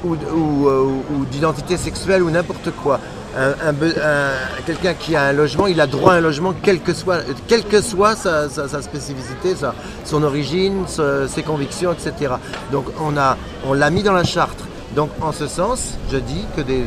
ou- 0.06 0.10
ou- 0.12 0.18
ou- 0.36 0.68
ou- 0.70 1.04
ou 1.22 1.26
d'identité 1.32 1.78
sexuelle 1.78 2.22
ou 2.24 2.30
n'importe 2.30 2.70
quoi. 2.84 3.00
Un- 3.38 3.70
un 3.70 3.74
be- 3.74 3.98
un- 4.04 4.62
Quelqu'un 4.66 4.94
qui 4.94 5.16
a 5.16 5.24
un 5.24 5.34
logement, 5.34 5.68
il 5.68 5.80
a 5.82 5.88
droit 5.88 6.14
à 6.14 6.18
un 6.18 6.22
logement 6.22 6.54
quelle 6.62 6.80
que 6.82 6.94
soit, 6.94 7.20
quelle 7.48 7.64
que 7.64 7.82
soit 7.82 8.16
sa, 8.16 8.48
sa- 8.50 8.68
sa 8.68 8.82
spécificité, 8.82 9.56
sa- 9.56 9.74
son 10.06 10.22
origine, 10.24 10.84
ses 11.28 11.44
convictions, 11.44 11.92
etc. 11.94 12.34
Donc 12.72 12.86
on 13.02 13.74
l'a 13.74 13.90
mis 13.90 14.04
dans 14.04 14.14
la 14.14 14.24
charte. 14.24 14.60
Donc 14.96 15.10
en 15.22 15.32
ce 15.32 15.48
sens, 15.48 15.98
je 16.12 16.18
dis 16.18 16.46
que 16.56 16.62
des, 16.62 16.86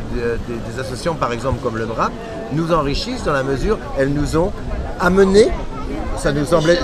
associations, 0.79 1.15
par 1.15 1.33
exemple 1.33 1.59
comme 1.61 1.77
le 1.77 1.85
MRAP, 1.85 2.11
nous 2.53 2.71
enrichissent 2.71 3.23
dans 3.23 3.33
la 3.33 3.43
mesure 3.43 3.77
elles 3.97 4.13
nous 4.13 4.37
ont 4.37 4.51
amené 4.99 5.47
ça 6.17 6.31
nous 6.31 6.45
semblait, 6.45 6.79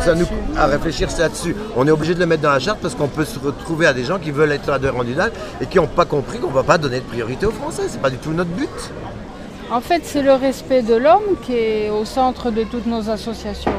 à 0.56 0.68
réfléchir 0.68 1.10
là-dessus. 1.18 1.56
On 1.76 1.88
est 1.88 1.92
obligé 1.92 2.14
de 2.14 2.20
le 2.20 2.28
mettre 2.28 2.44
dans 2.44 2.52
la 2.52 2.60
charte 2.60 2.80
parce 2.80 2.94
qu'on 2.94 3.08
peut 3.08 3.26
se 3.26 3.40
retrouver 3.40 3.88
à 3.88 3.94
des 3.94 4.04
gens 4.04 4.20
qui 4.20 4.30
veulent 4.32 4.52
être 4.52 4.70
adhérents 4.70 5.04
du 5.04 5.14
DAL 5.14 5.32
et 5.60 5.66
qui 5.66 5.78
n'ont 5.78 5.88
pas 5.88 6.06
compris 6.06 6.38
qu'on 6.38 6.50
ne 6.50 6.54
va 6.54 6.64
pas 6.64 6.78
donner 6.78 7.00
de 7.00 7.06
priorité 7.06 7.48
aux 7.48 7.52
Français. 7.52 7.84
C'est 7.88 8.02
pas 8.02 8.12
du 8.12 8.18
tout 8.18 8.32
notre 8.32 8.52
but. 8.52 8.70
En 9.72 9.82
fait, 9.82 10.02
c'est 10.04 10.22
le 10.22 10.34
respect 10.34 10.84
de 10.84 10.94
l'homme 10.94 11.36
qui 11.42 11.54
est 11.56 11.90
au 11.90 12.06
centre 12.06 12.52
de 12.52 12.64
toutes 12.64 12.86
nos 12.86 13.10
associations. 13.10 13.74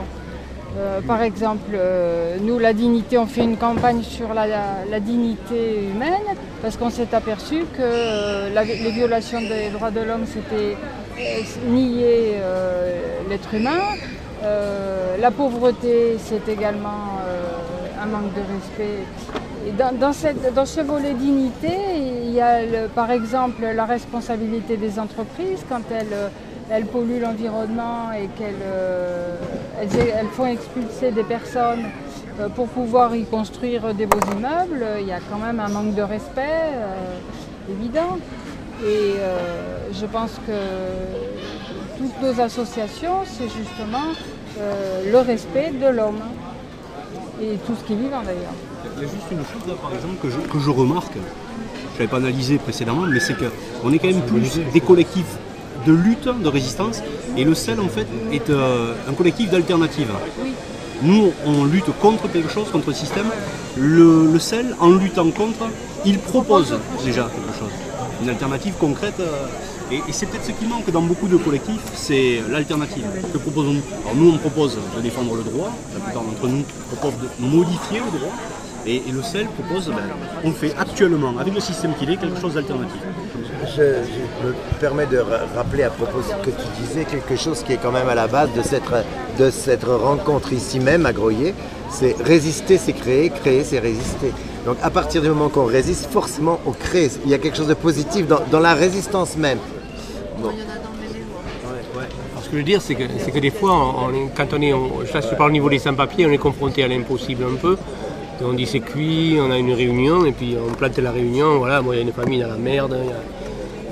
Euh, 0.77 1.01
par 1.03 1.23
exemple, 1.23 1.71
euh, 1.75 2.37
nous, 2.41 2.59
la 2.59 2.73
dignité, 2.73 3.17
on 3.17 3.27
fait 3.27 3.45
une 3.45 3.57
campagne 3.57 4.03
sur 4.03 4.35
la, 4.35 5.01
dignité 5.01 5.85
humaine 5.95 6.37
parce 6.63 6.77
qu'on 6.77 6.91
s'est 6.91 7.15
aperçu 7.15 7.61
que 7.77 7.81
euh, 7.81 8.65
les 8.65 8.91
violations 8.91 9.41
des 9.41 9.71
droits 9.73 9.91
de 9.91 10.01
l'homme, 10.01 10.25
c'était 10.27 10.77
nier 11.69 12.39
l'être 13.29 13.55
humain. 13.55 13.81
La 15.21 15.31
pauvreté, 15.31 16.17
c'est 16.19 16.49
également 16.49 17.19
un 18.03 18.07
manque 18.07 18.35
de 18.35 18.41
respect. 18.41 19.05
Et 19.67 19.73
dans, 19.73 20.67
ce 20.67 20.81
volet 20.81 21.15
dignité, 21.15 21.73
il 22.25 22.33
y 22.33 22.41
a 22.41 22.59
par 22.95 23.11
exemple 23.11 23.65
la 23.75 23.85
responsabilité 23.85 24.77
des 24.77 24.99
entreprises 24.99 25.65
quand 25.69 25.83
elles, 25.91 26.31
elles 26.71 26.87
polluent 26.87 27.21
l'environnement 27.21 28.13
et 28.13 28.27
qu'elles 28.39 28.55
euh, 28.63 29.37
elles- 29.81 29.89
elles 30.19 30.27
font 30.33 30.47
expulser 30.47 31.11
des 31.13 31.23
personnes 31.25 31.85
euh, 32.41 32.49
pour 32.49 32.69
pouvoir 32.69 33.15
y 33.15 33.25
construire 33.25 33.95
des 33.95 34.07
beaux 34.07 34.21
immeubles. 34.37 34.85
Il 35.01 35.07
y 35.07 35.13
a 35.13 35.21
quand 35.31 35.39
même 35.39 35.61
un 35.61 35.69
manque 35.69 35.95
de 35.95 36.03
respect 36.03 36.41
euh, 36.75 37.71
évident. 37.71 38.19
Et 38.83 39.15
euh, 39.19 39.37
je 39.93 40.07
pense 40.07 40.33
que 40.47 40.59
toutes 41.99 42.21
nos 42.23 42.41
associations, 42.41 43.19
c'est 43.25 43.49
justement 43.49 44.09
euh, 44.61 45.11
le 45.13 45.19
respect 45.19 45.71
de 45.81 45.87
l'homme 45.89 46.21
et 47.41 47.57
tout 47.67 47.75
ce 47.79 47.85
qui 47.85 47.93
est 47.93 47.97
vivant 47.97 48.23
d'ailleurs. 48.25 48.55
Il 48.97 49.03
y 49.03 49.07
a 49.07 49.09
juste 49.09 49.31
une 49.31 49.39
chose 49.39 49.67
là, 49.69 49.75
par 49.81 49.93
exemple, 49.95 50.15
que 50.23 50.29
je, 50.31 50.39
que 50.39 50.59
je 50.59 50.71
remarque, 50.71 51.13
je 51.15 51.99
n'avais 51.99 52.09
pas 52.11 52.17
analysé 52.19 52.59
précédemment, 52.59 53.03
mais 53.03 53.21
c'est 53.21 53.35
qu'on 53.35 53.93
est 53.93 53.99
quand 53.99 54.09
même 54.09 54.23
plus 54.23 54.61
des 54.73 54.81
collectifs 54.81 55.37
de 55.87 55.93
lutte, 55.93 56.29
de 56.43 56.49
résistance, 56.49 57.03
et 57.37 57.45
le 57.45 57.55
CEL 57.55 57.81
en 57.81 57.89
fait 57.89 58.07
est 58.33 58.51
euh, 58.51 58.95
un 59.09 59.13
collectif 59.13 59.51
d'alternative. 59.51 60.09
Nous, 61.03 61.33
on 61.45 61.65
lutte 61.65 61.91
contre 62.01 62.31
quelque 62.31 62.49
chose, 62.51 62.71
contre 62.71 62.89
le 62.89 62.95
système. 62.95 63.27
Le, 63.77 64.31
le 64.33 64.39
CEL, 64.39 64.75
en 64.81 64.91
luttant 64.93 65.31
contre, 65.31 65.67
il 66.07 66.19
propose 66.19 66.79
déjà 67.05 67.25
quelque 67.25 67.59
chose, 67.59 67.73
une 68.23 68.29
alternative 68.29 68.75
concrète. 68.79 69.21
euh, 69.21 69.47
et, 69.91 69.97
et 69.97 70.13
c'est 70.13 70.25
peut-être 70.27 70.47
ce 70.47 70.53
qui 70.53 70.65
manque 70.65 70.91
dans 70.91 71.03
beaucoup 71.03 71.29
de 71.29 71.37
collectifs, 71.37 71.83
c'est 71.95 72.41
l'alternative. 72.51 73.05
Que 73.33 73.39
proposons-nous? 73.39 73.83
Alors 74.05 74.17
nous, 74.17 74.31
on 74.31 74.39
propose 74.39 74.79
de 74.97 75.01
défendre 75.03 75.35
le 75.35 75.43
droit, 75.43 75.71
la 75.93 76.01
plupart 76.01 76.23
d'entre 76.23 76.49
nous 76.49 76.65
proposent 76.91 77.21
de 77.21 77.47
modifier 77.47 77.99
le 78.01 78.19
droit, 78.19 78.33
et, 78.87 78.97
et 78.97 79.13
le 79.13 79.23
CEL 79.23 79.47
propose, 79.49 79.89
ben, 79.89 80.09
on 80.43 80.53
fait 80.53 80.75
actuellement, 80.79 81.35
avec 81.39 81.53
le 81.55 81.61
système 81.61 81.93
qu'il 81.99 82.09
est, 82.11 82.17
quelque 82.17 82.41
chose 82.41 82.55
d'alternatif. 82.55 83.01
Je, 83.77 83.83
je 83.83 84.47
me 84.49 84.55
permets 84.79 85.07
de 85.07 85.19
ra- 85.19 85.41
rappeler 85.57 85.83
à 85.83 85.91
propos 85.91 86.19
de 86.19 86.23
ce 86.25 86.35
que 86.49 86.51
tu 86.51 86.67
disais 86.81 87.05
quelque 87.05 87.37
chose 87.37 87.63
qui 87.65 87.73
est 87.73 87.77
quand 87.83 87.91
même 87.91 88.09
à 88.09 88.15
la 88.15 88.29
base 88.29 88.51
de 88.57 88.63
cette, 88.63 88.85
de 89.39 89.51
cette 89.51 89.83
rencontre 89.85 90.53
ici 90.53 90.79
même 90.79 91.07
à 91.07 91.13
Groyer. 91.13 91.55
C'est 91.91 92.17
résister, 92.23 92.79
c'est 92.79 92.93
créer, 92.93 93.31
créer, 93.31 93.65
c'est 93.65 93.81
résister. 93.81 94.33
Donc 94.65 94.77
à 94.83 94.91
partir 94.91 95.23
du 95.23 95.29
moment 95.29 95.49
qu'on 95.49 95.65
résiste, 95.65 96.07
forcément 96.11 96.61
on 96.67 96.71
crée. 96.73 97.11
Il 97.25 97.31
y 97.31 97.35
a 97.35 97.39
quelque 97.39 97.57
chose 97.57 97.67
de 97.69 97.75
positif 97.75 98.29
dans, 98.29 98.41
dans 98.51 98.61
la 98.61 98.75
résistance 98.75 99.37
même. 99.37 99.59
Bon. 100.39 100.51
Ce 102.43 102.49
que 102.49 102.53
je 102.53 102.57
veux 102.59 102.63
dire, 102.63 102.81
c'est 102.83 102.95
que, 102.95 103.05
c'est 103.19 103.31
que 103.33 103.39
des 103.39 103.51
fois, 103.51 103.73
on 103.73 104.11
est- 104.15 104.31
quand 104.37 104.47
on 104.53 104.61
est, 104.63 104.73
on- 104.73 105.01
là, 105.01 105.21
je 105.21 105.35
parle 105.35 105.51
au 105.51 105.53
niveau 105.53 105.69
des 105.71 105.79
sans-papiers, 105.81 106.27
on 106.27 106.31
est 106.31 106.39
confronté 106.39 106.85
à 106.85 106.89
l'impossible 106.89 107.43
un 107.45 107.57
peu. 107.57 107.77
Et 108.41 108.45
on 108.45 108.53
dit 108.53 108.67
c'est 108.67 108.81
cuit, 108.81 109.39
on 109.41 109.51
a 109.51 109.57
une 109.59 109.73
réunion, 109.73 110.25
et 110.27 110.33
puis 110.33 110.57
on 110.61 110.73
plante 110.75 110.99
la 110.99 111.11
réunion, 111.13 111.59
voilà, 111.59 111.81
moi 111.83 111.95
il 111.95 111.99
y 111.99 112.01
a 112.03 112.05
une 112.05 112.13
famille 112.13 112.41
dans 112.41 112.49
la 112.49 112.57
merde, 112.57 112.97
il 113.01 113.09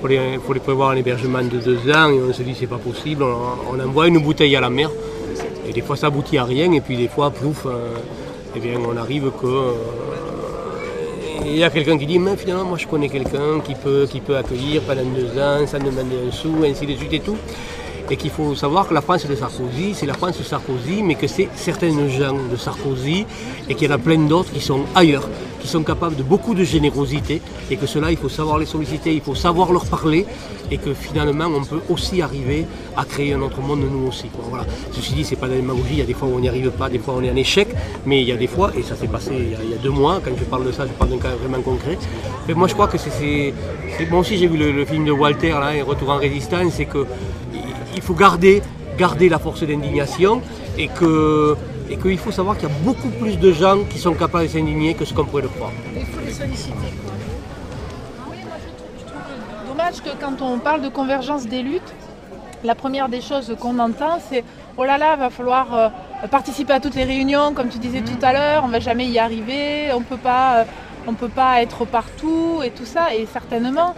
faut, 0.03 0.09
les, 0.09 0.39
faut 0.45 0.53
les 0.53 0.61
prévoir 0.61 0.91
un 0.91 0.97
hébergement 0.97 1.43
de 1.43 1.59
deux 1.59 1.91
ans, 1.93 2.11
et 2.11 2.21
on 2.21 2.33
se 2.33 2.43
dit 2.43 2.57
c'est 2.59 2.67
pas 2.67 2.79
possible, 2.79 3.23
on, 3.23 3.81
envoie 3.81 4.09
une 4.09 4.19
bouteille 4.19 4.57
à 4.57 4.61
la 4.61 4.69
mer, 4.69 4.91
et 5.69 5.73
des 5.73 5.81
fois 5.81 5.97
ça 5.97 6.09
aboutit 6.09 6.39
à 6.39 6.45
rien, 6.45 6.71
et 6.73 6.81
puis 6.81 6.97
des 6.97 7.09
fois, 7.09 7.31
plouf, 7.31 7.67
euh, 7.67 7.95
eh 8.57 8.61
bien 8.61 8.79
on 8.85 8.97
arrive 8.97 9.31
que... 9.41 9.47
euh, 9.47 9.73
il 11.45 11.57
y 11.57 11.65
a 11.65 11.71
quelqu'un 11.71 11.99
qui 11.99 12.07
dit, 12.07 12.19
mais 12.19 12.37
finalement, 12.37 12.65
moi 12.65 12.79
je 12.79 12.87
connais 12.87 13.09
quelqu'un 13.09 13.61
qui 13.65 13.75
peut, 13.75 14.07
qui 14.11 14.21
peut 14.21 14.37
accueillir 14.37 14.83
pendant 14.83 15.05
deux 15.05 15.39
ans 15.41 15.67
sans 15.67 15.79
demander 15.79 16.17
un 16.29 16.31
sou, 16.31 16.55
ainsi 16.65 16.87
de 16.87 16.95
suite 16.95 17.13
et 17.13 17.21
tout. 17.21 17.37
Et 18.11 18.17
qu'il 18.17 18.31
faut 18.31 18.55
savoir 18.55 18.89
que 18.89 18.95
la 18.95 19.01
France 19.01 19.27
de 19.27 19.35
Sarkozy, 19.35 19.95
c'est 19.95 20.07
la 20.07 20.15
France 20.15 20.39
de 20.39 20.43
Sarkozy, 20.43 21.03
mais 21.03 21.15
que 21.15 21.27
c'est 21.27 21.49
certaines 21.55 22.09
gens 22.09 22.35
de 22.51 22.57
Sarkozy 22.57 23.27
et 23.69 23.75
qu'il 23.75 23.89
y 23.89 23.91
en 23.91 23.95
a 23.95 23.99
plein 23.99 24.19
d'autres 24.19 24.53
qui 24.53 24.61
sont 24.61 24.83
ailleurs, 24.95 25.29
qui 25.63 25.69
sont 25.69 25.85
capables 25.85 26.17
de 26.17 26.25
beaucoup 26.25 26.55
de 26.55 26.65
générosité 26.65 27.41
et 27.71 27.77
que 27.77 27.87
cela, 27.87 28.11
il 28.11 28.17
faut 28.17 28.29
savoir 28.29 28.59
les 28.59 28.67
solliciter, 28.67 29.15
il 29.15 29.21
faut 29.21 29.37
savoir 29.37 29.73
leur 29.73 29.87
parler 29.87 30.27
et 30.71 30.79
que 30.79 30.93
finalement, 30.93 31.47
on 31.47 31.65
peut 31.65 31.81
aussi 31.89 32.21
arriver 32.21 32.67
à 32.97 33.05
créer 33.05 33.33
un 33.35 33.43
autre 33.43 33.61
monde 33.61 33.81
nous 33.81 34.09
aussi. 34.09 34.27
Ceci 34.91 35.15
dit, 35.15 35.25
c'est 35.25 35.37
pas 35.37 35.47
de 35.47 35.53
la 35.53 35.61
démagogie, 35.61 35.93
il 35.93 35.99
y 35.99 36.03
a 36.03 36.05
des 36.05 36.15
fois 36.15 36.29
où 36.29 36.35
on 36.35 36.41
n'y 36.41 36.49
arrive 36.49 36.71
pas, 36.71 36.89
des 36.89 36.99
fois 36.99 37.15
on 37.17 37.23
est 37.23 37.31
en 37.31 37.37
échec, 37.37 37.69
mais 38.07 38.21
il 38.21 38.29
y 38.29 38.33
a 38.33 38.37
des 38.37 38.49
fois, 38.49 38.73
et 38.77 38.83
ça 38.83 38.97
s'est 38.97 39.07
passé 39.07 39.31
il 39.35 39.71
y, 39.71 39.75
a, 39.75 39.79
deux 39.79 39.91
mois, 39.91 40.21
quand 40.25 40.33
je 40.37 40.45
parle 40.45 40.67
de 40.67 40.73
ça, 40.73 40.85
je 40.87 40.93
parle 40.93 41.11
d'un 41.11 41.19
cas 41.19 41.35
vraiment 41.41 41.63
concret. 41.63 41.97
Mais 42.49 42.55
moi 42.55 42.67
je 42.67 42.75
crois 42.75 42.89
que 42.89 42.99
c'est. 42.99 43.55
Moi 44.11 44.21
aussi 44.21 44.37
j'ai 44.37 44.49
vu 44.49 44.57
le, 44.57 44.85
film 44.85 45.05
de 45.05 45.13
Walter, 45.13 45.51
là, 45.51 45.73
Retour 45.87 46.11
en 46.11 46.17
résistance, 46.17 46.73
c'est 46.77 46.87
que 46.87 47.07
il 47.95 48.03
faut 48.03 48.15
garder, 48.15 48.63
garder 48.99 49.29
la 49.29 49.39
force 49.39 49.63
d'indignation 49.63 50.41
et 50.77 50.89
que 50.89 51.57
et 51.93 51.97
qu'il 51.97 52.19
faut 52.19 52.33
savoir 52.33 52.57
qu'il 52.57 52.69
y 52.69 52.73
a 52.73 52.75
beaucoup 52.85 53.11
plus 53.11 53.39
de 53.39 53.53
gens 53.53 53.85
qui 53.85 53.99
sont 53.99 54.15
capables 54.15 54.45
de 54.45 54.53
s'indigner 54.53 54.95
que 54.95 55.05
ce 55.05 55.13
qu'on 55.13 55.27
pourrait 55.27 55.43
le 55.43 55.49
croire. 55.49 55.73
Il 55.95 56.07
faut 56.07 56.21
les 56.25 56.33
solliciter. 56.33 56.73
Dommage 59.69 60.01
que 60.01 60.11
quand 60.19 60.41
on 60.41 60.59
parle 60.59 60.81
de 60.81 60.89
convergence 60.89 61.47
des 61.47 61.63
luttes, 61.63 61.93
la 62.65 62.75
première 62.75 63.11
des 63.11 63.21
choses 63.21 63.55
qu'on 63.61 63.79
entend, 63.79 64.19
c'est 64.31 64.43
oh 64.79 64.85
là 64.85 64.97
là, 64.97 65.17
va 65.17 65.29
falloir 65.29 65.75
euh, 65.75 65.89
participer 66.31 66.73
à 66.73 66.81
toutes 66.81 66.95
les 66.95 67.05
réunions, 67.05 67.53
comme 67.53 67.69
tu 67.69 67.79
disais 67.79 68.01
tout 68.01 68.21
à 68.23 68.33
l'heure, 68.33 68.63
on 68.65 68.69
va 68.69 68.81
jamais 68.81 69.07
y 69.07 69.19
arriver, 69.19 69.93
on 69.93 70.01
peut 70.01 70.17
pas, 70.17 70.61
euh, 70.61 70.65
on 71.07 71.13
peut 71.13 71.29
pas 71.29 71.61
être 71.61 71.85
partout 71.85 72.61
et 72.65 72.71
tout 72.71 72.87
ça. 72.87 73.15
Et 73.15 73.27
certainement, 73.27 73.95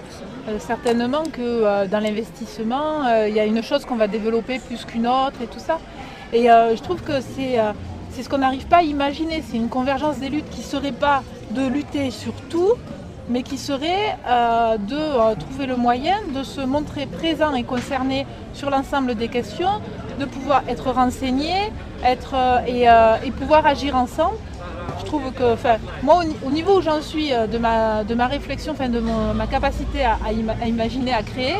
euh, 0.49 0.59
certainement 0.59 1.23
que 1.33 1.87
dans 1.87 2.01
l'investissement, 2.01 3.07
il 3.29 3.35
y 3.35 3.41
a 3.41 3.45
une 3.45 3.63
chose 3.63 3.85
qu'on 3.85 3.97
va 3.97 4.09
développer 4.09 4.59
plus 4.59 4.85
qu'une 4.85 5.07
autre 5.07 5.41
et 5.43 5.47
tout 5.47 5.61
ça. 5.61 5.79
Et 6.33 6.51
euh, 6.51 6.75
je 6.77 6.83
trouve 6.83 7.01
que 7.03 7.21
c'est 7.21 7.59
euh, 7.59 7.73
c'est 8.11 8.23
ce 8.23 8.29
qu'on 8.29 8.39
n'arrive 8.39 8.67
pas 8.67 8.79
à 8.79 8.83
imaginer. 8.83 9.43
C'est 9.49 9.57
une 9.57 9.69
convergence 9.69 10.19
des 10.19 10.29
luttes 10.29 10.49
qui 10.51 10.61
ne 10.61 10.65
serait 10.67 10.93
pas 10.93 11.23
de 11.51 11.67
lutter 11.67 12.11
sur 12.11 12.33
tout, 12.49 12.73
mais 13.29 13.43
qui 13.43 13.59
serait 13.59 14.17
euh, 14.29 14.77
de 14.79 15.35
trouver 15.41 15.67
le 15.67 15.77
moyen 15.77 16.17
de 16.35 16.43
se 16.45 16.61
montrer 16.61 17.07
présent 17.07 17.55
et 17.55 17.65
concerné 17.65 18.27
sur 18.53 18.71
l'ensemble 18.71 19.15
des 19.17 19.29
questions, 19.29 19.81
de 20.21 20.25
pouvoir 20.27 20.63
être 20.69 20.91
renseigné 20.93 21.53
être, 22.05 22.35
et, 22.69 22.83
et 23.27 23.31
pouvoir 23.33 23.67
agir 23.67 23.97
ensemble. 23.97 24.37
Je 25.01 25.05
trouve 25.07 25.33
que, 25.33 25.57
moi, 26.03 26.19
au, 26.21 26.25
ni- 26.25 26.37
au 26.47 26.51
niveau 26.51 26.79
où 26.79 26.83
j'en 26.83 27.01
suis 27.03 27.31
de 27.31 27.59
ma, 27.59 28.05
de 28.05 28.15
ma 28.15 28.27
réflexion, 28.29 28.75
de 28.75 29.01
mon- 29.01 29.35
ma 29.35 29.47
capacité 29.47 30.05
à, 30.05 30.19
à 30.25 30.33
ima- 30.33 30.55
à 30.63 30.67
imaginer, 30.67 31.13
à 31.13 31.23
créer, 31.23 31.57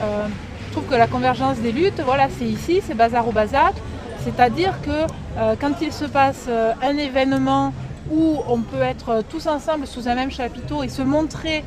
je 0.00 0.72
trouve 0.72 0.84
que 0.86 0.94
la 0.94 1.06
convergence 1.06 1.58
des 1.58 1.70
luttes, 1.70 2.00
voilà, 2.04 2.26
c'est 2.36 2.46
ici, 2.46 2.80
c'est 2.84 2.94
bazar 2.94 3.28
au 3.28 3.32
bazac. 3.32 3.74
C'est-à-dire 4.24 4.80
que 4.82 4.90
euh, 5.38 5.54
quand 5.60 5.72
il 5.80 5.92
se 5.92 6.04
passe 6.04 6.46
euh, 6.48 6.72
un 6.82 6.96
événement 6.96 7.72
où 8.10 8.36
on 8.48 8.60
peut 8.60 8.82
être 8.82 9.08
euh, 9.10 9.22
tous 9.28 9.46
ensemble 9.46 9.86
sous 9.86 10.08
un 10.08 10.14
même 10.14 10.30
chapiteau 10.30 10.82
et 10.82 10.88
se 10.88 11.02
montrer 11.02 11.64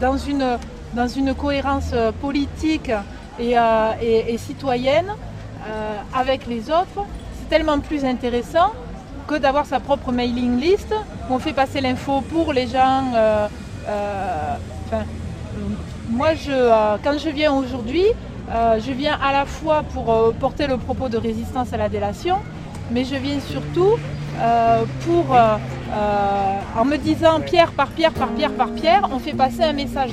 dans, 0.00 0.16
une, 0.16 0.56
dans 0.94 1.08
une 1.08 1.34
cohérence 1.34 1.92
politique 2.22 2.90
et, 3.38 3.50
et- 4.00 4.32
et 4.32 4.38
citoyenne 4.38 5.10
avec 6.14 6.46
les 6.46 6.70
autres, 6.70 7.04
c'est 7.38 7.50
tellement 7.50 7.78
plus 7.80 8.02
intéressant 8.06 8.72
que 9.28 9.34
d'avoir 9.34 9.66
sa 9.66 9.78
propre 9.78 10.10
mailing 10.10 10.58
list 10.58 10.94
où 11.28 11.34
on 11.34 11.38
fait 11.38 11.52
passer 11.52 11.82
l'info 11.82 12.22
pour 12.22 12.54
les 12.54 12.66
gens. 12.66 13.02
enfin, 14.86 15.04
moi, 16.08 16.32
je, 16.32 16.56
quand 17.04 17.18
je 17.18 17.28
viens 17.28 17.52
aujourd'hui, 17.52 18.06
euh, 18.50 18.78
je 18.80 18.92
viens 18.92 19.18
à 19.20 19.32
la 19.32 19.44
fois 19.44 19.82
pour 19.92 20.12
euh, 20.12 20.32
porter 20.32 20.66
le 20.66 20.76
propos 20.76 21.08
de 21.08 21.18
résistance 21.18 21.72
à 21.72 21.76
la 21.76 21.88
délation, 21.88 22.36
mais 22.92 23.04
je 23.04 23.16
viens 23.16 23.40
surtout 23.40 23.96
euh, 24.40 24.84
pour, 25.04 25.36
en 26.78 26.84
me 26.84 26.96
disant 26.96 27.40
pierre 27.40 27.72
par 27.72 27.88
pierre 27.88 28.12
par 28.12 28.28
pierre 28.28 28.52
par 28.52 28.70
pierre, 28.70 29.08
on 29.12 29.18
fait 29.18 29.32
passer 29.32 29.62
un 29.62 29.72
message. 29.72 30.10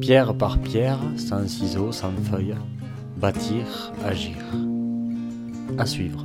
Pierre 0.00 0.34
par 0.34 0.58
pierre, 0.58 0.98
sans 1.16 1.46
ciseaux, 1.48 1.92
sans 1.92 2.12
feuilles, 2.30 2.56
bâtir, 3.16 3.92
agir. 4.06 4.36
À 5.78 5.86
suivre. 5.86 6.24